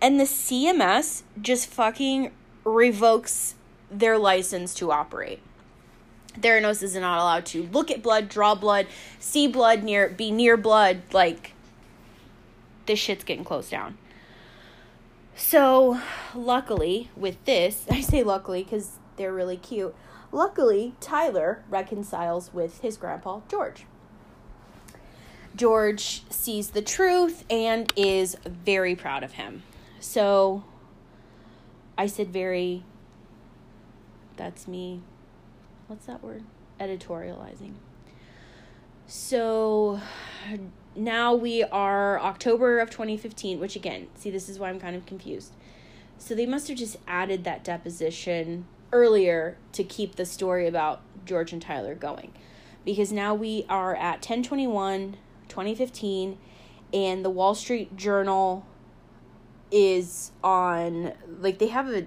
And 0.00 0.20
the 0.20 0.24
CMS 0.24 1.22
just 1.40 1.66
fucking 1.66 2.30
revokes 2.64 3.54
their 3.90 4.18
license 4.18 4.74
to 4.74 4.90
operate. 4.90 5.40
Theranos 6.38 6.82
is 6.82 6.96
not 6.96 7.18
allowed 7.18 7.46
to 7.46 7.68
look 7.72 7.90
at 7.90 8.02
blood, 8.02 8.28
draw 8.28 8.54
blood, 8.54 8.86
see 9.18 9.46
blood 9.46 9.82
near, 9.82 10.08
be 10.08 10.30
near 10.30 10.56
blood. 10.56 11.02
Like, 11.12 11.52
this 12.86 12.98
shit's 12.98 13.24
getting 13.24 13.44
closed 13.44 13.70
down. 13.70 13.98
So, 15.36 16.00
luckily, 16.34 17.10
with 17.16 17.44
this, 17.44 17.86
I 17.90 18.00
say 18.00 18.22
luckily 18.22 18.64
because 18.64 18.98
they're 19.16 19.32
really 19.32 19.56
cute. 19.56 19.94
Luckily, 20.32 20.94
Tyler 21.00 21.62
reconciles 21.70 22.52
with 22.52 22.80
his 22.80 22.96
grandpa, 22.96 23.40
George. 23.48 23.86
George 25.54 26.24
sees 26.30 26.70
the 26.70 26.82
truth 26.82 27.44
and 27.48 27.92
is 27.94 28.36
very 28.44 28.96
proud 28.96 29.22
of 29.22 29.32
him. 29.32 29.62
So, 30.00 30.64
I 31.96 32.06
said 32.06 32.32
very, 32.32 32.84
that's 34.36 34.66
me. 34.66 35.02
What's 35.86 36.06
that 36.06 36.22
word? 36.22 36.42
Editorializing. 36.80 37.74
So, 39.06 40.00
now 40.96 41.34
we 41.34 41.62
are 41.62 42.18
October 42.20 42.78
of 42.78 42.90
2015, 42.90 43.60
which 43.60 43.76
again, 43.76 44.08
see, 44.14 44.30
this 44.30 44.48
is 44.48 44.58
why 44.58 44.70
I'm 44.70 44.80
kind 44.80 44.96
of 44.96 45.06
confused. 45.06 45.52
So 46.18 46.34
they 46.34 46.46
must 46.46 46.68
have 46.68 46.78
just 46.78 46.96
added 47.06 47.44
that 47.44 47.64
deposition 47.64 48.66
earlier 48.92 49.58
to 49.72 49.84
keep 49.84 50.14
the 50.14 50.24
story 50.24 50.66
about 50.66 51.02
George 51.24 51.52
and 51.52 51.60
Tyler 51.60 51.94
going. 51.94 52.32
Because 52.84 53.12
now 53.12 53.34
we 53.34 53.66
are 53.68 53.94
at 53.94 54.16
1021, 54.16 55.16
2015, 55.48 56.38
and 56.92 57.24
the 57.24 57.30
Wall 57.30 57.54
Street 57.54 57.96
Journal 57.96 58.64
is 59.74 60.30
on, 60.42 61.12
like, 61.40 61.58
they 61.58 61.66
have 61.66 61.88
a, 61.88 62.06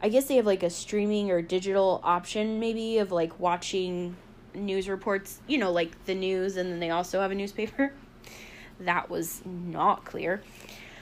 I 0.00 0.08
guess 0.08 0.26
they 0.26 0.36
have 0.36 0.46
like 0.46 0.62
a 0.62 0.70
streaming 0.70 1.30
or 1.30 1.42
digital 1.42 2.00
option 2.04 2.60
maybe 2.60 2.98
of 2.98 3.10
like 3.10 3.40
watching 3.40 4.16
news 4.54 4.88
reports, 4.88 5.40
you 5.48 5.58
know, 5.58 5.72
like 5.72 6.04
the 6.04 6.14
news, 6.14 6.56
and 6.56 6.70
then 6.70 6.78
they 6.78 6.90
also 6.90 7.20
have 7.20 7.32
a 7.32 7.34
newspaper. 7.34 7.92
that 8.80 9.10
was 9.10 9.42
not 9.44 10.04
clear. 10.04 10.42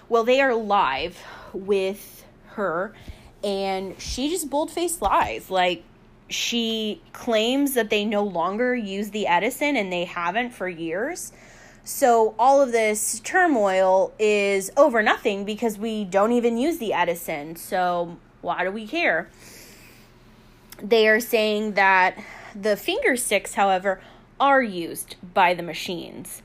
Well, 0.08 0.24
they 0.24 0.40
are 0.40 0.54
live 0.54 1.18
with 1.52 2.24
her, 2.50 2.94
and 3.44 4.00
she 4.00 4.30
just 4.30 4.48
bold 4.48 4.70
faced 4.70 5.02
lies. 5.02 5.50
Like, 5.50 5.84
she 6.28 7.02
claims 7.12 7.74
that 7.74 7.90
they 7.90 8.04
no 8.04 8.22
longer 8.22 8.74
use 8.74 9.10
the 9.10 9.26
Edison 9.26 9.76
and 9.76 9.92
they 9.92 10.04
haven't 10.04 10.50
for 10.50 10.68
years. 10.68 11.32
So, 11.88 12.34
all 12.36 12.60
of 12.60 12.72
this 12.72 13.20
turmoil 13.20 14.12
is 14.18 14.72
over 14.76 15.02
nothing 15.02 15.44
because 15.44 15.78
we 15.78 16.04
don't 16.04 16.32
even 16.32 16.58
use 16.58 16.78
the 16.78 16.92
Edison. 16.92 17.54
So, 17.54 18.18
why 18.40 18.64
do 18.64 18.72
we 18.72 18.88
care? 18.88 19.30
They 20.82 21.06
are 21.06 21.20
saying 21.20 21.74
that 21.74 22.18
the 22.60 22.76
finger 22.76 23.16
sticks, 23.16 23.54
however, 23.54 24.00
are 24.40 24.62
used 24.62 25.14
by 25.32 25.54
the 25.54 25.62
machines 25.62 26.42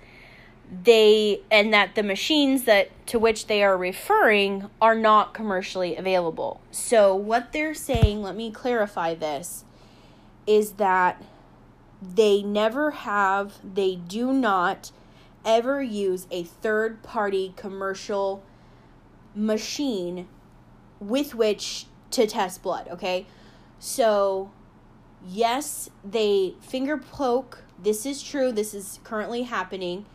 they 0.83 1.41
and 1.51 1.73
that 1.73 1.95
the 1.95 2.03
machines 2.03 2.63
that 2.63 2.89
to 3.05 3.19
which 3.19 3.47
they 3.47 3.61
are 3.61 3.77
referring 3.77 4.69
are 4.81 4.95
not 4.95 5.33
commercially 5.33 5.97
available. 5.97 6.61
So 6.71 7.13
what 7.13 7.51
they're 7.51 7.73
saying, 7.73 8.21
let 8.21 8.35
me 8.35 8.51
clarify 8.51 9.13
this, 9.13 9.65
is 10.47 10.73
that 10.73 11.21
they 12.01 12.41
never 12.41 12.91
have, 12.91 13.55
they 13.63 13.95
do 13.95 14.31
not 14.31 14.91
ever 15.45 15.81
use 15.81 16.27
a 16.31 16.43
third 16.43 17.03
party 17.03 17.53
commercial 17.55 18.43
machine 19.35 20.27
with 20.99 21.33
which 21.33 21.85
to 22.11 22.27
test 22.27 22.61
blood, 22.61 22.87
okay? 22.89 23.25
So, 23.79 24.51
yes, 25.25 25.89
they 26.03 26.55
finger 26.61 26.97
poke. 26.97 27.63
This 27.81 28.05
is 28.05 28.21
true. 28.21 28.51
This 28.51 28.73
is 28.73 28.99
currently 29.03 29.43
happening. 29.43 30.05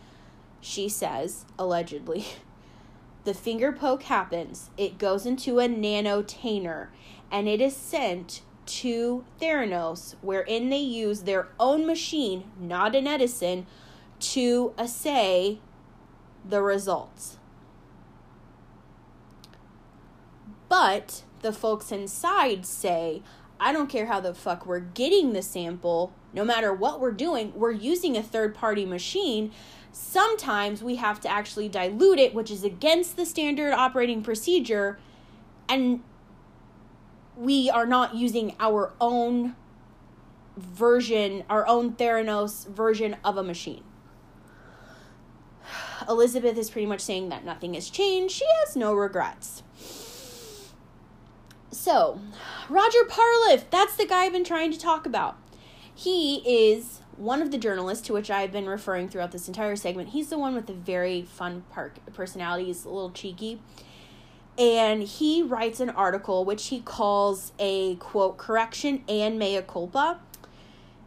She 0.61 0.89
says, 0.89 1.45
allegedly. 1.59 2.27
The 3.25 3.35
finger 3.35 3.73
poke 3.73 4.05
happens. 4.05 4.71
It 4.77 4.99
goes 4.99 5.27
into 5.27 5.59
a 5.59 5.67
nanotainer 5.67 6.87
and 7.29 7.49
it 7.49 7.61
is 7.61 7.75
sent 7.75 8.43
to 8.67 9.25
Theranos, 9.41 10.15
wherein 10.21 10.71
they 10.71 10.79
use 10.79 11.23
their 11.23 11.49
own 11.59 11.87
machine, 11.87 12.45
not 12.57 12.95
an 12.95 13.09
Edison, 13.09 13.67
to 14.21 14.75
assay 14.79 15.61
the 16.49 16.63
results. 16.63 17.39
But 20.69 21.23
the 21.43 21.53
folks 21.53 21.93
inside 21.93 22.67
say, 22.67 23.23
I 23.59 23.73
don't 23.73 23.89
care 23.89 24.07
how 24.07 24.21
the 24.21 24.35
fuck 24.35 24.67
we're 24.67 24.81
getting 24.81 25.33
the 25.33 25.43
sample, 25.43 26.13
no 26.33 26.45
matter 26.45 26.73
what 26.73 27.01
we're 27.01 27.13
doing, 27.13 27.53
we're 27.55 27.71
using 27.73 28.17
a 28.17 28.23
third 28.23 28.55
party 28.55 28.85
machine. 28.85 29.53
Sometimes 29.93 30.83
we 30.83 30.97
have 30.97 31.21
to 31.21 31.29
actually 31.29 31.69
dilute 31.69 32.19
it, 32.19 32.35
which 32.35 32.51
is 32.51 32.65
against 32.65 33.17
the 33.17 33.25
standard 33.25 33.73
operating 33.73 34.23
procedure, 34.23 34.99
and 35.69 36.03
we 37.37 37.71
are 37.71 37.87
not 37.87 38.15
using 38.15 38.55
our 38.61 38.93
own 39.01 39.57
version, 40.57 41.45
our 41.49 41.67
own 41.67 41.93
Theranos 41.93 42.67
version 42.67 43.17
of 43.25 43.37
a 43.37 43.43
machine. 43.43 43.85
Elizabeth 46.09 46.57
is 46.59 46.71
pretty 46.71 46.87
much 46.87 47.01
saying 47.01 47.29
that 47.29 47.45
nothing 47.45 47.75
has 47.75 47.91
changed. 47.91 48.35
She 48.35 48.47
has 48.61 48.77
no 48.77 48.95
regrets. 48.95 49.63
So, 51.71 52.21
Roger 52.69 53.05
Parloff, 53.09 53.65
that's 53.71 53.97
the 53.97 54.07
guy 54.07 54.25
I've 54.25 54.33
been 54.33 54.45
trying 54.45 54.73
to 54.73 54.79
talk 54.79 55.07
about. 55.07 55.37
He 55.95 56.37
is 56.47 57.01
one 57.17 57.41
of 57.41 57.51
the 57.51 57.59
journalists 57.59 58.07
to 58.07 58.13
which 58.13 58.31
I've 58.31 58.53
been 58.53 58.67
referring 58.67 59.09
throughout 59.09 59.33
this 59.33 59.49
entire 59.49 59.77
segment. 59.77 60.11
He's 60.11 60.29
the 60.29 60.39
one 60.39 60.55
with 60.55 60.67
the 60.67 60.75
very 60.75 61.23
fun 61.23 61.65
park 61.71 61.99
personality. 62.13 62.67
He's 62.67 62.85
a 62.85 62.91
little 62.91 63.11
cheeky. 63.11 63.61
And 64.59 65.03
he 65.03 65.43
writes 65.43 65.81
an 65.81 65.91
article 65.91 66.45
which 66.45 66.69
he 66.69 66.81
calls 66.81 67.53
a 67.59 67.97
quote 67.97 68.39
correction 68.39 69.05
and 69.09 69.39
mea 69.39 69.63
culpa 69.63 70.21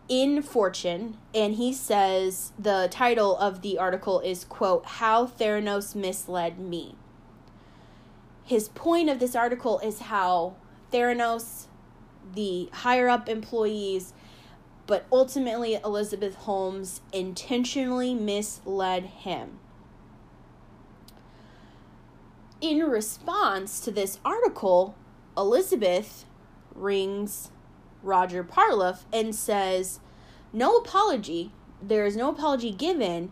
in 0.10 0.42
Fortune, 0.42 1.18
and 1.36 1.54
he 1.54 1.72
says 1.72 2.51
the 2.58 2.88
title 2.92 3.38
of 3.38 3.62
the 3.62 3.78
article 3.78 4.20
is 4.20 4.44
quote 4.44 4.86
How 4.86 5.28
Theranos 5.28 5.96
Misled 5.96 6.60
Me. 6.60 6.96
His 8.44 8.70
point 8.70 9.10
of 9.10 9.20
this 9.20 9.36
article 9.36 9.78
is 9.80 10.00
how 10.00 10.56
Theranos, 10.92 11.68
the 12.34 12.70
higher 12.74 13.08
up 13.08 13.30
employees, 13.30 14.13
but 14.88 15.06
ultimately 15.12 15.75
Elizabeth 15.75 16.34
Holmes 16.34 17.01
intentionally 17.13 18.16
misled 18.16 19.06
him. 19.06 19.60
In 22.60 22.80
response 22.80 23.80
to 23.82 23.92
this 23.92 24.20
article, 24.25 24.96
Elizabeth 25.38 26.25
rings 26.74 27.51
Roger 28.03 28.44
Parloff 28.44 29.03
and 29.12 29.36
says, 29.36 30.00
No 30.53 30.77
apology. 30.77 31.51
There 31.82 32.06
is 32.06 32.15
no 32.15 32.29
apology 32.29 32.72
given, 32.72 33.32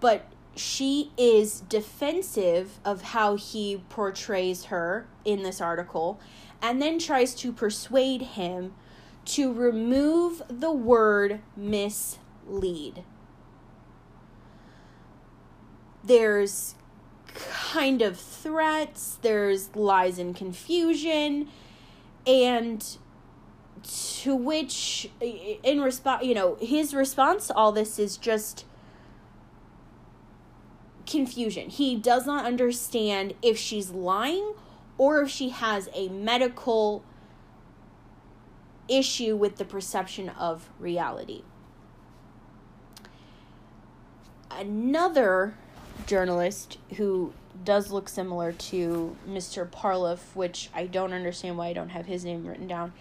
but 0.00 0.26
she 0.56 1.12
is 1.16 1.60
defensive 1.60 2.80
of 2.84 3.02
how 3.02 3.36
he 3.36 3.82
portrays 3.88 4.64
her 4.64 5.06
in 5.24 5.42
this 5.42 5.60
article 5.60 6.20
and 6.60 6.82
then 6.82 6.98
tries 6.98 7.34
to 7.36 7.52
persuade 7.52 8.22
him 8.22 8.74
to 9.24 9.52
remove 9.52 10.42
the 10.48 10.72
word 10.72 11.40
mislead. 11.56 13.04
There's 16.02 16.74
kind 17.34 18.02
of 18.02 18.18
threats, 18.18 19.18
there's 19.20 19.74
lies 19.76 20.18
and 20.18 20.34
confusion, 20.34 21.48
and 22.26 22.98
to 23.88 24.36
which 24.36 25.10
in 25.20 25.80
response 25.80 26.24
you 26.24 26.34
know 26.34 26.56
his 26.60 26.92
response 26.94 27.46
to 27.46 27.54
all 27.54 27.72
this 27.72 27.98
is 27.98 28.16
just 28.16 28.66
confusion 31.06 31.70
he 31.70 31.96
does 31.96 32.26
not 32.26 32.44
understand 32.44 33.32
if 33.40 33.56
she's 33.56 33.90
lying 33.90 34.52
or 34.98 35.22
if 35.22 35.30
she 35.30 35.48
has 35.48 35.88
a 35.94 36.08
medical 36.08 37.02
issue 38.88 39.34
with 39.34 39.56
the 39.56 39.64
perception 39.64 40.28
of 40.28 40.68
reality 40.78 41.42
another 44.50 45.54
journalist 46.06 46.78
who 46.96 47.32
does 47.64 47.90
look 47.90 48.08
similar 48.08 48.52
to 48.52 49.16
Mr. 49.28 49.68
Parloff, 49.68 50.34
which 50.34 50.70
I 50.74 50.86
don't 50.86 51.12
understand 51.12 51.58
why 51.58 51.68
I 51.68 51.72
don't 51.72 51.90
have 51.90 52.06
his 52.06 52.24
name 52.24 52.46
written 52.46 52.66
down, 52.66 52.92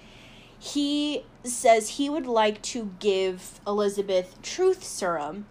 he 0.60 1.26
says 1.44 1.90
he 1.90 2.10
would 2.10 2.26
like 2.26 2.62
to 2.62 2.92
give 3.00 3.60
Elizabeth 3.66 4.42
truth 4.42 4.84
serum 4.84 5.46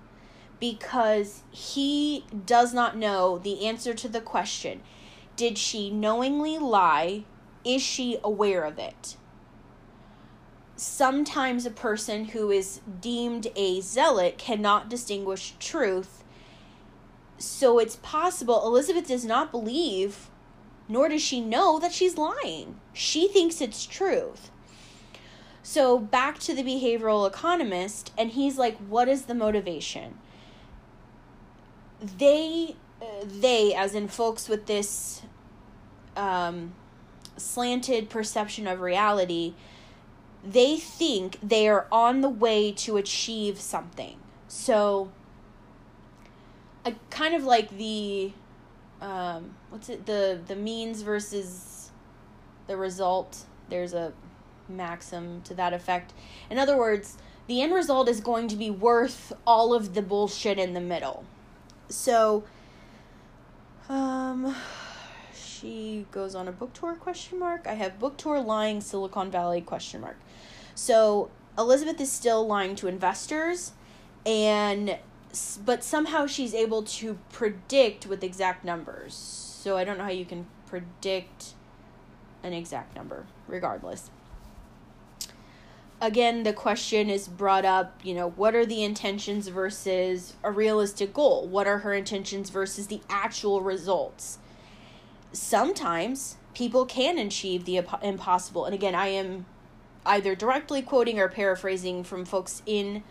because 0.59 1.43
he 1.51 2.25
does 2.45 2.73
not 2.75 2.97
know 2.97 3.39
the 3.39 3.67
answer 3.67 3.95
to 3.95 4.09
the 4.09 4.21
question 4.21 4.83
Did 5.37 5.59
she 5.59 5.91
knowingly 5.91 6.59
lie? 6.59 7.25
Is 7.65 7.83
she 7.83 8.19
aware 8.23 8.63
of 8.63 8.79
it? 8.79 9.17
Sometimes 10.77 11.65
a 11.65 11.71
person 11.71 12.27
who 12.27 12.51
is 12.51 12.81
deemed 13.01 13.49
a 13.57 13.81
zealot 13.81 14.39
cannot 14.39 14.91
distinguish 14.91 15.55
truth. 15.59 16.23
So 17.39 17.79
it's 17.79 17.97
possible 17.97 18.67
Elizabeth 18.67 19.09
does 19.09 19.25
not 19.25 19.51
believe, 19.51 20.31
nor 20.89 21.09
does 21.09 21.23
she 21.23 21.41
know 21.41 21.79
that 21.79 21.93
she's 21.93 22.19
lying. 22.19 22.79
She 22.93 23.27
thinks 23.27 23.61
it's 23.61 23.87
truth. 23.87 24.51
So 25.69 25.99
back 25.99 26.39
to 26.39 26.55
the 26.55 26.63
behavioral 26.63 27.27
economist, 27.27 28.13
and 28.17 28.31
he's 28.31 28.57
like, 28.57 28.79
what 28.79 29.09
is 29.09 29.25
the 29.25 29.35
motivation? 29.35 30.17
They, 32.01 32.77
they, 33.25 33.75
as 33.75 33.93
in 33.93 34.07
folks 34.07 34.49
with 34.49 34.67
this 34.67 35.23
um, 36.17 36.73
slanted 37.37 38.09
perception 38.09 38.69
of 38.69 38.81
reality, 38.81 39.55
they 40.45 40.77
think 40.77 41.37
they 41.43 41.67
are 41.67 41.89
on 41.91 42.21
the 42.21 42.29
way 42.29 42.71
to 42.71 42.97
achieve 42.97 43.61
something. 43.61 44.19
So, 44.47 45.11
I 46.85 46.95
kind 47.11 47.35
of 47.35 47.43
like 47.43 47.77
the, 47.77 48.31
um, 49.01 49.57
what's 49.71 49.89
it, 49.89 50.07
the 50.07 50.39
the 50.47 50.55
means 50.55 51.03
versus 51.03 51.91
the 52.69 52.77
result. 52.77 53.47
There's 53.69 53.95
a 53.95 54.13
maxim 54.69 55.43
to 55.43 55.55
that 55.55 55.73
effect. 55.73 56.13
In 56.51 56.59
other 56.59 56.77
words, 56.77 57.17
the 57.47 57.63
end 57.63 57.73
result 57.73 58.09
is 58.09 58.21
going 58.21 58.49
to 58.49 58.57
be 58.57 58.71
worth 58.71 59.33
all 59.47 59.73
of 59.73 59.95
the 59.95 60.03
bullshit 60.03 60.59
in 60.59 60.75
the 60.75 60.81
middle. 60.81 61.25
So, 61.89 62.45
um, 63.89 64.55
she 65.33 66.07
goes 66.11 66.35
on 66.35 66.49
a 66.49 66.53
book 66.53 66.73
tour 66.73 66.95
question 66.95 67.39
mark. 67.39 67.67
I 67.67 67.75
have 67.75 67.99
book 67.99 68.17
tour 68.17 68.41
lying 68.41 68.81
Silicon 68.81 69.31
Valley 69.31 69.61
question 69.61 70.01
mark. 70.01 70.17
So 70.75 71.31
Elizabeth 71.57 72.01
is 72.01 72.11
still 72.11 72.47
lying 72.47 72.75
to 72.77 72.89
investors, 72.89 73.73
and 74.25 74.99
but 75.65 75.85
somehow 75.85 76.27
she's 76.27 76.55
able 76.55 76.83
to 76.83 77.19
predict 77.33 78.07
with 78.07 78.25
exact 78.25 78.65
numbers. 78.65 79.15
So 79.15 79.77
I 79.77 79.85
don't 79.85 79.99
know 79.99 80.05
how 80.05 80.11
you 80.11 80.25
can 80.25 80.47
predict 80.67 81.55
an 82.43 82.53
exact 82.53 82.95
number, 82.97 83.27
regardless 83.49 84.11
again 86.01 86.43
the 86.43 86.53
question 86.53 87.09
is 87.09 87.27
brought 87.27 87.65
up 87.65 87.99
you 88.03 88.15
know 88.15 88.31
what 88.31 88.55
are 88.55 88.67
the 88.67 88.83
intentions 88.83 89.49
versus 89.49 90.35
a 90.43 90.51
realistic 90.51 91.15
goal? 91.15 91.47
What 91.47 91.67
are 91.67 91.79
her 91.79 91.95
intentions 91.95 92.51
versus 92.51 92.87
the 92.89 93.01
actual 93.09 93.63
results? 93.63 94.39
Sometimes 95.33 96.37
people 96.55 96.87
can 96.87 97.19
achieve 97.19 97.65
the 97.65 97.83
impossible 98.03 98.65
and 98.65 98.75
again 98.75 98.95
i 98.95 99.09
am 99.09 99.45
either 100.05 100.35
directly 100.35 100.81
quoting 100.81 101.19
or 101.19 101.29
paraphrasing 101.29 102.05
from 102.05 102.25
folks 102.25 102.63
in 102.65 103.03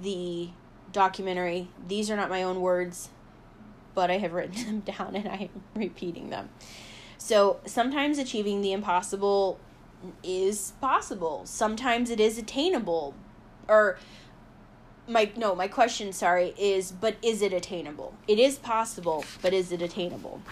the 0.00 0.48
documentary. 0.92 1.68
These 1.86 2.10
are 2.10 2.16
not 2.16 2.30
my 2.30 2.42
own 2.42 2.60
words 2.60 3.10
but 3.94 4.10
i 4.10 4.18
have 4.18 4.32
written 4.32 4.54
them 4.64 4.80
down 4.80 5.16
and 5.16 5.28
i 5.28 5.50
am 5.52 5.62
repeating 5.74 6.30
them. 6.30 6.50
So 7.18 7.60
sometimes 7.66 8.18
achieving 8.18 8.60
the 8.60 8.72
impossible 8.72 9.58
is 10.22 10.72
possible. 10.80 11.42
Sometimes 11.44 12.10
it 12.10 12.20
is 12.20 12.38
attainable. 12.38 13.14
Or 13.68 13.98
my 15.06 15.30
no, 15.36 15.54
my 15.54 15.68
question, 15.68 16.12
sorry, 16.12 16.54
is 16.58 16.92
but 16.92 17.16
is 17.22 17.42
it 17.42 17.52
attainable? 17.52 18.14
It 18.26 18.38
is 18.38 18.56
possible, 18.56 19.24
but 19.42 19.52
is 19.52 19.72
it 19.72 19.82
attainable? 19.82 20.42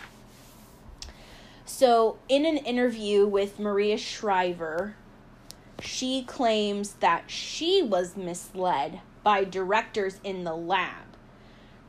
So, 1.65 2.19
in 2.29 2.47
an 2.47 2.59
interview 2.59 3.27
with 3.27 3.59
Maria 3.59 3.99
Shriver, 3.99 4.95
she 5.81 6.23
claims 6.23 6.93
that 7.01 7.25
she 7.27 7.83
was 7.83 8.17
misled 8.17 9.01
by 9.25 9.43
directors 9.43 10.21
in 10.23 10.45
the 10.45 10.55
lab. 10.55 11.05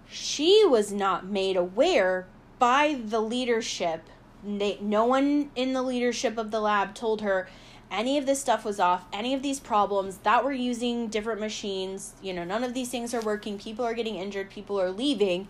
She 0.09 0.65
was 0.65 0.91
not 0.91 1.27
made 1.27 1.55
aware 1.55 2.25
by 2.57 2.99
the 3.03 3.21
leadership. 3.21 4.09
No 4.43 5.06
one 5.06 5.52
in 5.56 5.73
the 5.73 5.82
leadership 5.82 6.38
of 6.38 6.52
the 6.52 6.60
lab 6.60 6.95
told 6.95 7.21
her 7.21 7.47
any 7.89 8.17
of 8.17 8.26
this 8.26 8.41
stuff 8.41 8.65
was 8.65 8.80
off, 8.80 9.06
any 9.13 9.34
of 9.34 9.41
these 9.41 9.60
problems 9.60 10.17
that 10.19 10.43
we're 10.43 10.52
using 10.52 11.08
different 11.08 11.39
machines, 11.39 12.13
you 12.21 12.34
know, 12.34 12.43
none 12.43 12.63
of 12.63 12.73
these 12.73 12.89
things 12.89 13.13
are 13.13 13.21
working, 13.21 13.58
people 13.58 13.86
are 13.86 13.93
getting 13.93 14.15
injured, 14.15 14.50
people 14.50 14.80
are 14.80 14.91
leaving. 14.91 15.47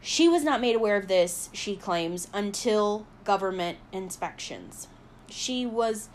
She 0.00 0.28
was 0.28 0.42
not 0.42 0.60
made 0.60 0.74
aware 0.74 0.96
of 0.96 1.08
this, 1.08 1.50
she 1.52 1.76
claims, 1.76 2.28
until 2.32 3.06
government 3.24 3.78
inspections. 3.92 4.88
She 5.28 5.66
was 5.66 6.08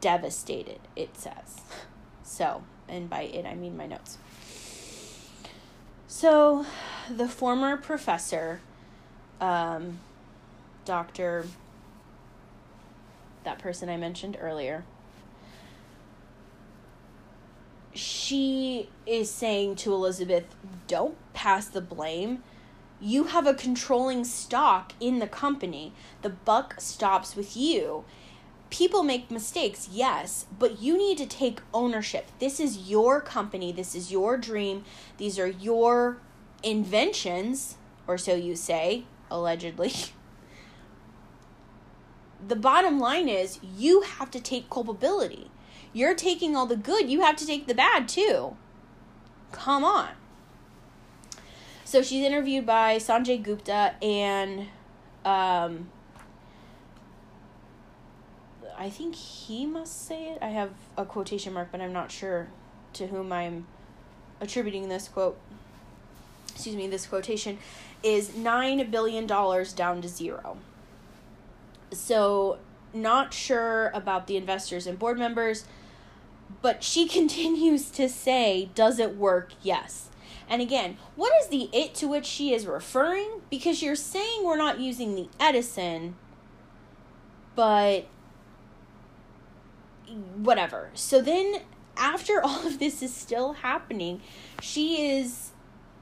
devastated, 0.00 0.80
it 0.96 1.16
says. 1.16 1.60
So, 2.22 2.64
and 2.88 3.08
by 3.08 3.22
it 3.22 3.46
I 3.46 3.54
mean 3.54 3.76
my 3.76 3.86
notes. 3.86 4.18
So, 6.08 6.66
the 7.08 7.28
former 7.28 7.76
professor, 7.76 8.60
um, 9.40 9.98
Dr 10.84 11.46
that 13.44 13.58
person 13.58 13.88
I 13.88 13.96
mentioned 13.96 14.36
earlier, 14.40 14.84
she 17.92 18.88
is 19.06 19.30
saying 19.30 19.76
to 19.76 19.92
Elizabeth, 19.92 20.44
don't 20.88 21.16
pass 21.32 21.66
the 21.66 21.80
blame. 21.80 22.42
You 23.00 23.24
have 23.24 23.46
a 23.46 23.54
controlling 23.54 24.24
stock 24.24 24.92
in 24.98 25.18
the 25.20 25.26
company. 25.26 25.92
The 26.22 26.30
buck 26.30 26.80
stops 26.80 27.36
with 27.36 27.56
you. 27.56 28.04
People 28.70 29.04
make 29.04 29.30
mistakes, 29.30 29.88
yes, 29.92 30.46
but 30.58 30.80
you 30.80 30.98
need 30.98 31.18
to 31.18 31.26
take 31.26 31.60
ownership. 31.72 32.26
This 32.40 32.58
is 32.58 32.90
your 32.90 33.20
company. 33.20 33.70
This 33.70 33.94
is 33.94 34.10
your 34.10 34.36
dream. 34.36 34.84
These 35.18 35.38
are 35.38 35.46
your 35.46 36.18
inventions, 36.62 37.76
or 38.08 38.18
so 38.18 38.34
you 38.34 38.56
say, 38.56 39.04
allegedly. 39.30 39.92
the 42.46 42.56
bottom 42.56 42.98
line 42.98 43.28
is 43.28 43.58
you 43.62 44.02
have 44.02 44.30
to 44.32 44.40
take 44.40 44.70
culpability. 44.70 45.50
You're 45.92 46.14
taking 46.14 46.56
all 46.56 46.66
the 46.66 46.76
good, 46.76 47.08
you 47.08 47.20
have 47.20 47.36
to 47.36 47.46
take 47.46 47.66
the 47.66 47.74
bad 47.74 48.08
too. 48.08 48.56
Come 49.52 49.84
on. 49.84 50.10
So 51.84 52.02
she's 52.02 52.24
interviewed 52.24 52.66
by 52.66 52.96
Sanjay 52.96 53.40
Gupta 53.42 53.94
and 54.02 54.66
um, 55.24 55.88
I 58.76 58.90
think 58.90 59.14
he 59.14 59.66
must 59.66 60.06
say 60.06 60.30
it. 60.30 60.38
I 60.42 60.48
have 60.48 60.70
a 60.96 61.04
quotation 61.04 61.52
mark, 61.52 61.68
but 61.70 61.80
I'm 61.80 61.92
not 61.92 62.10
sure 62.10 62.48
to 62.94 63.06
whom 63.06 63.32
I'm 63.32 63.66
attributing 64.40 64.88
this 64.88 65.08
quote. 65.08 65.38
Excuse 66.50 66.76
me, 66.76 66.88
this 66.88 67.06
quotation 67.06 67.58
is 68.02 68.30
$9 68.30 68.90
billion 68.90 69.26
down 69.26 70.02
to 70.02 70.08
zero. 70.08 70.58
So, 71.94 72.58
not 72.92 73.34
sure 73.34 73.90
about 73.94 74.26
the 74.26 74.36
investors 74.36 74.86
and 74.86 74.98
board 74.98 75.18
members, 75.18 75.64
but 76.62 76.82
she 76.82 77.08
continues 77.18 77.90
to 77.92 78.08
say, 78.08 78.70
Does 78.74 78.98
it 78.98 79.16
work? 79.16 79.52
Yes. 79.62 80.08
And 80.48 80.60
again, 80.60 80.98
what 81.16 81.32
is 81.40 81.48
the 81.48 81.70
it 81.72 81.94
to 81.96 82.08
which 82.08 82.26
she 82.26 82.52
is 82.52 82.66
referring? 82.66 83.40
Because 83.50 83.82
you're 83.82 83.96
saying 83.96 84.44
we're 84.44 84.58
not 84.58 84.78
using 84.78 85.14
the 85.14 85.28
Edison, 85.40 86.16
but 87.54 88.06
whatever. 90.36 90.90
So 90.94 91.20
then, 91.20 91.62
after 91.96 92.40
all 92.44 92.66
of 92.66 92.78
this 92.78 93.02
is 93.02 93.14
still 93.14 93.54
happening, 93.54 94.20
she 94.60 95.16
is 95.16 95.52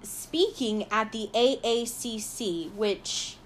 speaking 0.03 0.87
at 0.91 1.13
the 1.13 1.31
AACC, 1.33 2.73
which 2.75 3.37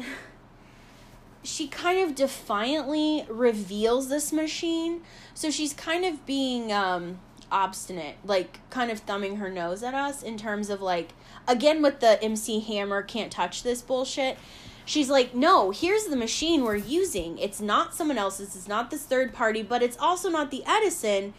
she 1.42 1.68
kind 1.68 2.00
of 2.00 2.14
defiantly 2.14 3.24
reveals 3.28 4.08
this 4.08 4.32
machine. 4.32 5.02
So 5.34 5.50
she's 5.50 5.72
kind 5.72 6.04
of 6.04 6.26
being 6.26 6.72
um 6.72 7.18
obstinate, 7.52 8.16
like 8.24 8.60
kind 8.70 8.90
of 8.90 9.00
thumbing 9.00 9.36
her 9.36 9.50
nose 9.50 9.82
at 9.82 9.94
us 9.94 10.22
in 10.22 10.36
terms 10.36 10.70
of 10.70 10.80
like 10.80 11.12
again 11.48 11.82
with 11.82 12.00
the 12.00 12.22
MC 12.22 12.60
Hammer 12.60 13.02
can't 13.02 13.32
touch 13.32 13.62
this 13.62 13.82
bullshit. 13.82 14.38
She's 14.84 15.10
like, 15.10 15.34
"No, 15.34 15.70
here's 15.70 16.04
the 16.04 16.16
machine 16.16 16.64
we're 16.64 16.76
using. 16.76 17.38
It's 17.38 17.60
not 17.60 17.94
someone 17.94 18.18
else's. 18.18 18.56
It's 18.56 18.68
not 18.68 18.90
this 18.90 19.04
third 19.04 19.32
party, 19.32 19.62
but 19.62 19.82
it's 19.82 19.98
also 19.98 20.30
not 20.30 20.50
the 20.50 20.64
Edison. 20.66 21.34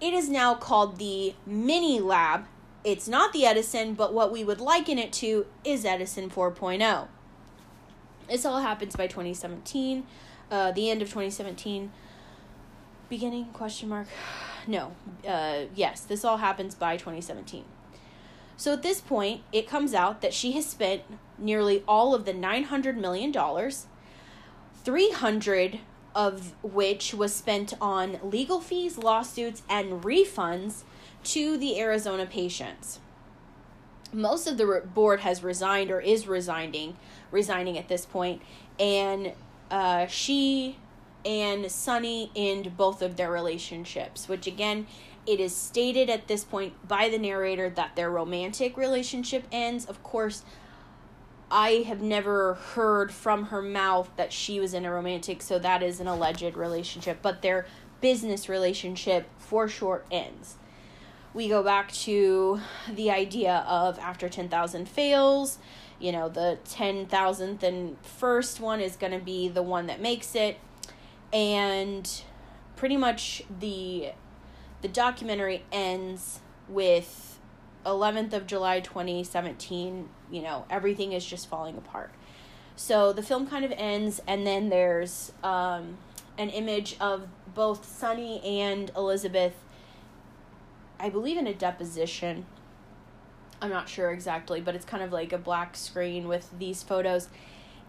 It 0.00 0.12
is 0.12 0.28
now 0.28 0.54
called 0.54 0.98
the 0.98 1.34
Mini 1.46 2.00
Lab. 2.00 2.46
It's 2.84 3.08
not 3.08 3.32
the 3.32 3.46
Edison, 3.46 3.94
but 3.94 4.12
what 4.12 4.32
we 4.32 4.44
would 4.44 4.60
liken 4.60 4.98
it 4.98 5.12
to 5.14 5.46
is 5.64 5.84
Edison 5.84 6.30
4.0." 6.30 7.08
This 8.28 8.44
all 8.44 8.60
happens 8.60 8.96
by 8.96 9.06
2017, 9.06 10.04
uh, 10.50 10.72
the 10.72 10.90
end 10.90 11.02
of 11.02 11.08
2017. 11.08 11.92
Beginning 13.08 13.46
question 13.52 13.88
mark? 13.88 14.08
No. 14.68 14.96
Uh, 15.24 15.66
yes, 15.76 16.00
this 16.00 16.24
all 16.24 16.38
happens 16.38 16.74
by 16.74 16.96
2017. 16.96 17.62
So 18.56 18.72
at 18.72 18.82
this 18.82 19.00
point, 19.00 19.42
it 19.52 19.68
comes 19.68 19.94
out 19.94 20.22
that 20.22 20.34
she 20.34 20.50
has 20.52 20.66
spent 20.66 21.02
nearly 21.38 21.84
all 21.86 22.16
of 22.16 22.24
the 22.24 22.32
900 22.32 22.98
million 22.98 23.30
dollars, 23.30 23.86
300 24.82 25.78
of 26.16 26.52
which 26.64 27.14
was 27.14 27.32
spent 27.32 27.74
on 27.80 28.18
legal 28.24 28.60
fees, 28.60 28.98
lawsuits, 28.98 29.62
and 29.70 30.02
refunds 30.02 30.82
to 31.22 31.56
the 31.56 31.78
Arizona 31.78 32.26
patients 32.26 32.98
most 34.16 34.46
of 34.46 34.56
the 34.56 34.82
board 34.94 35.20
has 35.20 35.42
resigned 35.42 35.90
or 35.90 36.00
is 36.00 36.26
resigning 36.26 36.96
resigning 37.30 37.76
at 37.76 37.88
this 37.88 38.06
point 38.06 38.40
and 38.80 39.32
uh, 39.70 40.06
she 40.06 40.78
and 41.24 41.70
Sunny 41.70 42.30
end 42.34 42.76
both 42.76 43.02
of 43.02 43.16
their 43.16 43.30
relationships 43.30 44.28
which 44.28 44.46
again 44.46 44.86
it 45.26 45.40
is 45.40 45.54
stated 45.54 46.08
at 46.08 46.28
this 46.28 46.44
point 46.44 46.72
by 46.86 47.08
the 47.08 47.18
narrator 47.18 47.68
that 47.68 47.96
their 47.96 48.08
romantic 48.08 48.76
relationship 48.76 49.44
ends. 49.50 49.84
Of 49.84 50.02
course 50.02 50.44
I 51.50 51.84
have 51.86 52.00
never 52.00 52.54
heard 52.54 53.12
from 53.12 53.46
her 53.46 53.62
mouth 53.62 54.10
that 54.16 54.32
she 54.32 54.58
was 54.58 54.72
in 54.72 54.84
a 54.84 54.92
romantic 54.92 55.42
so 55.42 55.58
that 55.58 55.82
is 55.82 56.00
an 56.00 56.06
alleged 56.06 56.56
relationship 56.56 57.18
but 57.22 57.42
their 57.42 57.66
business 58.00 58.48
relationship 58.48 59.28
for 59.38 59.68
sure 59.68 60.04
ends 60.10 60.56
we 61.36 61.48
go 61.48 61.62
back 61.62 61.92
to 61.92 62.58
the 62.90 63.10
idea 63.10 63.62
of 63.68 63.98
after 63.98 64.26
10,000 64.26 64.88
fails, 64.88 65.58
you 66.00 66.10
know, 66.10 66.30
the 66.30 66.58
10,000th 66.64 67.62
and 67.62 68.00
first 68.00 68.58
one 68.58 68.80
is 68.80 68.96
going 68.96 69.12
to 69.12 69.18
be 69.18 69.46
the 69.46 69.62
one 69.62 69.86
that 69.86 70.00
makes 70.00 70.34
it. 70.34 70.56
And 71.34 72.10
pretty 72.74 72.96
much 72.96 73.42
the 73.60 74.12
the 74.80 74.88
documentary 74.88 75.64
ends 75.70 76.40
with 76.68 77.38
11th 77.84 78.32
of 78.32 78.46
July 78.46 78.80
2017, 78.80 80.08
you 80.30 80.42
know, 80.42 80.64
everything 80.70 81.12
is 81.12 81.24
just 81.24 81.48
falling 81.48 81.76
apart. 81.76 82.12
So 82.76 83.12
the 83.12 83.22
film 83.22 83.46
kind 83.46 83.64
of 83.64 83.72
ends 83.76 84.22
and 84.26 84.46
then 84.46 84.70
there's 84.70 85.32
um 85.44 85.98
an 86.38 86.48
image 86.48 86.96
of 86.98 87.28
both 87.54 87.84
Sunny 87.84 88.40
and 88.42 88.90
Elizabeth 88.96 89.54
I 90.98 91.08
believe 91.08 91.36
in 91.36 91.46
a 91.46 91.54
deposition. 91.54 92.46
I'm 93.60 93.70
not 93.70 93.88
sure 93.88 94.10
exactly, 94.10 94.60
but 94.60 94.74
it's 94.74 94.84
kind 94.84 95.02
of 95.02 95.12
like 95.12 95.32
a 95.32 95.38
black 95.38 95.76
screen 95.76 96.28
with 96.28 96.50
these 96.58 96.82
photos. 96.82 97.28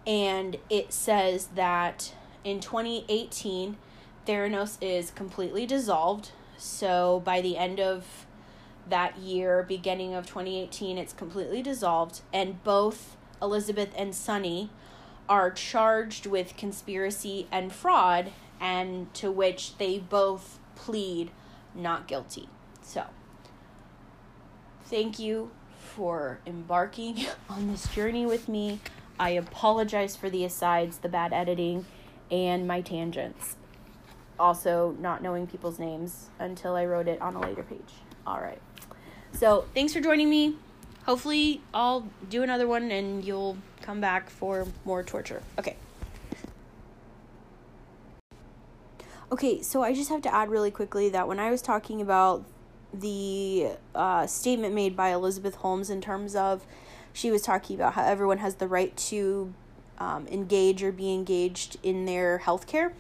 And 0.06 0.58
it 0.70 0.94
says 0.94 1.48
that 1.56 2.14
in 2.44 2.60
2018, 2.60 3.78
Theranos 4.26 4.78
is 4.82 5.12
completely 5.12 5.66
dissolved. 5.66 6.32
So 6.58 7.22
by 7.24 7.42
the 7.42 7.58
end 7.58 7.80
of 7.80 8.26
that 8.90 9.18
year, 9.18 9.64
beginning 9.68 10.14
of 10.14 10.26
2018, 10.26 10.98
it's 10.98 11.14
completely 11.14 11.62
dissolved. 11.62 12.22
And 12.34 12.64
both 12.64 13.18
Elizabeth 13.42 13.90
and 13.98 14.16
Sunny 14.16 14.70
are 15.30 15.52
charged 15.52 16.26
with 16.26 16.56
conspiracy 16.56 17.48
and 17.52 17.74
fraud, 17.74 18.32
and 18.60 19.14
to 19.14 19.30
which 19.30 19.78
they 19.78 20.00
both 20.00 20.60
plead 20.76 21.32
not 21.76 22.08
guilty. 22.08 22.48
So, 22.88 23.04
thank 24.86 25.20
you 25.20 25.52
for 25.78 26.40
embarking 26.48 27.26
on 27.50 27.70
this 27.70 27.86
journey 27.94 28.26
with 28.26 28.48
me. 28.48 28.80
I 29.20 29.32
apologize 29.32 30.16
for 30.16 30.30
the 30.30 30.46
asides, 30.46 31.00
the 31.00 31.10
bad 31.10 31.34
editing, 31.34 31.86
and 32.32 32.66
my 32.66 32.80
tangents. 32.80 33.58
Also, 34.40 34.96
not 35.02 35.22
knowing 35.22 35.48
people's 35.48 35.80
names 35.80 36.30
until 36.40 36.78
I 36.78 36.86
wrote 36.86 37.10
it 37.10 37.22
on 37.22 37.36
a 37.36 37.42
later 37.42 37.64
page. 37.64 37.92
All 38.26 38.40
right. 38.40 38.62
So 39.34 39.66
thanks 39.74 39.92
for 39.92 40.00
joining 40.00 40.30
me. 40.30 40.56
Hopefully, 41.06 41.62
I'll 41.74 42.08
do 42.30 42.42
another 42.42 42.70
one 42.70 42.90
and 42.90 43.26
you'll 43.26 43.58
come 43.82 44.00
back 44.00 44.30
for 44.30 44.66
more 44.86 45.04
torture. 45.04 45.42
Okay. 45.60 45.76
Okay, 49.30 49.62
so 49.62 49.84
I 49.84 49.94
just 49.94 50.10
have 50.10 50.22
to 50.22 50.34
add 50.34 50.50
really 50.50 50.72
quickly 50.72 51.10
that 51.10 51.28
when 51.28 51.38
I 51.38 51.52
was 51.52 51.62
talking 51.62 52.00
about 52.00 52.46
the 52.94 53.72
uh, 53.94 54.28
statement 54.28 54.74
made 54.74 54.96
by 54.96 55.10
Elizabeth 55.10 55.56
Holmes 55.56 55.90
in 55.90 56.02
terms 56.02 56.36
of 56.36 56.66
she 57.14 57.32
was 57.32 57.42
talking 57.42 57.76
about 57.76 57.94
how 57.94 58.04
everyone 58.04 58.38
has 58.40 58.56
the 58.56 58.68
right 58.68 58.96
to 58.98 59.54
um, 59.98 60.28
engage 60.28 60.84
or 60.84 60.92
be 60.92 61.14
engaged 61.14 61.78
in 61.84 62.06
their 62.06 62.40
healthcare. 62.40 62.94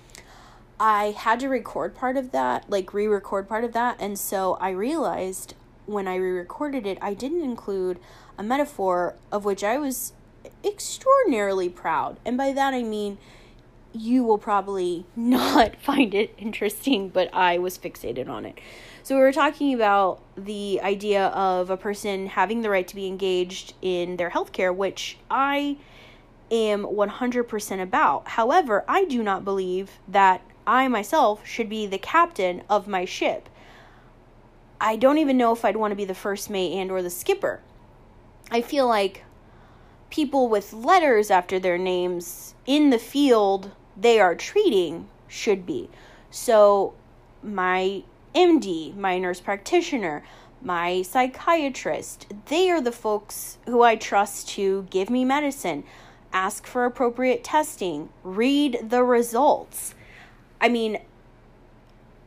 I 0.80 1.15
had 1.17 1.39
to 1.39 1.50
record 1.50 1.95
part 1.95 2.17
of 2.17 2.32
that, 2.32 2.69
like 2.69 2.93
re 2.93 3.08
record 3.08 3.47
part 3.47 3.63
of 3.63 3.73
that, 3.73 3.97
and 4.00 4.17
so 4.17 4.58
I 4.62 4.69
realized 4.69 5.56
when 5.86 6.08
I 6.08 6.15
re 6.15 6.32
recorded 6.32 6.86
it, 6.86 6.97
I 7.02 7.13
didn't 7.13 7.43
include 7.43 8.00
a 8.38 8.43
metaphor 8.43 9.15
of 9.32 9.45
which 9.45 9.63
I 9.63 9.78
was 9.78 10.13
extraordinarily 10.63 11.69
proud. 11.69 12.19
And 12.26 12.38
by 12.38 12.54
that 12.54 12.73
I 12.73 12.84
mean 12.84 13.17
you 13.93 14.23
will 14.23 14.38
probably 14.38 15.06
not 15.15 15.76
find 15.78 16.13
it 16.13 16.34
interesting, 16.38 17.10
but 17.10 17.34
I 17.34 17.58
was 17.58 17.78
fixated 17.78 18.30
on 18.30 18.45
it. 18.45 18.60
So, 19.07 19.15
we 19.15 19.21
were 19.21 19.31
talking 19.31 19.73
about 19.73 20.19
the 20.35 20.81
idea 20.83 21.27
of 21.27 21.69
a 21.69 21.77
person 21.77 22.27
having 22.27 22.59
the 22.59 22.69
right 22.69 22.85
to 22.89 22.93
be 22.93 23.07
engaged 23.07 23.73
in 23.81 24.17
their 24.17 24.31
healthcare, 24.31 24.75
which 24.75 25.17
I 25.31 25.77
am 26.51 26.83
100% 26.83 27.81
about. 27.81 28.27
However, 28.27 28.83
I 28.85 29.05
do 29.05 29.23
not 29.23 29.45
believe 29.45 29.91
that 30.09 30.41
I 30.67 30.89
myself 30.89 31.47
should 31.47 31.69
be 31.69 31.87
the 31.87 31.97
captain 31.97 32.63
of 32.69 32.89
my 32.89 33.05
ship. 33.05 33.47
I 34.81 34.97
don't 34.97 35.19
even 35.19 35.37
know 35.37 35.53
if 35.53 35.63
I'd 35.63 35.77
want 35.77 35.93
to 35.93 35.95
be 35.95 36.03
the 36.03 36.13
first 36.13 36.49
mate 36.49 36.73
and 36.73 36.91
or 36.91 37.01
the 37.01 37.09
skipper. 37.09 37.61
I 38.51 38.59
feel 38.59 38.89
like 38.89 39.23
people 40.09 40.49
with 40.49 40.73
letters 40.73 41.31
after 41.31 41.59
their 41.59 41.77
names 41.77 42.55
in 42.65 42.89
the 42.89 42.99
field 42.99 43.71
they 43.95 44.19
are 44.19 44.35
treating 44.35 45.07
should 45.29 45.65
be. 45.65 45.89
So 46.29 46.93
my 47.41 48.03
MD, 48.38 48.95
my 48.95 49.17
nurse 49.17 49.39
practitioner, 49.39 50.23
my 50.62 51.02
psychiatrist, 51.02 52.28
they 52.45 52.69
are 52.69 52.80
the 52.80 52.91
folks 52.91 53.58
who 53.65 53.82
I 53.82 53.95
trust 53.95 54.47
to 54.50 54.86
give 54.91 55.10
me 55.10 55.26
medicine, 55.26 55.84
ask 56.32 56.67
for 56.67 56.86
appropriate 56.86 57.43
testing, 57.43 58.10
read 58.23 58.78
the 58.89 59.04
results. 59.04 59.95
I 60.62 60.69
mean, 60.69 61.00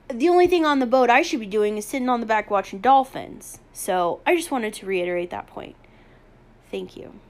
the 0.09 0.29
only 0.29 0.49
thing 0.49 0.67
on 0.67 0.81
the 0.81 0.87
boat 0.87 1.11
I 1.11 1.23
should 1.23 1.39
be 1.39 1.47
doing 1.47 1.77
is 1.79 1.87
sitting 1.87 2.09
on 2.09 2.19
the 2.19 2.27
back 2.27 2.51
watching 2.51 2.81
dolphins. 2.81 3.61
So 3.73 4.21
I 4.27 4.35
just 4.35 4.51
wanted 4.51 4.75
to 4.75 4.87
reiterate 4.87 5.31
that 5.31 5.47
point. 5.47 5.77
Thank 6.73 6.97
you. 6.97 7.21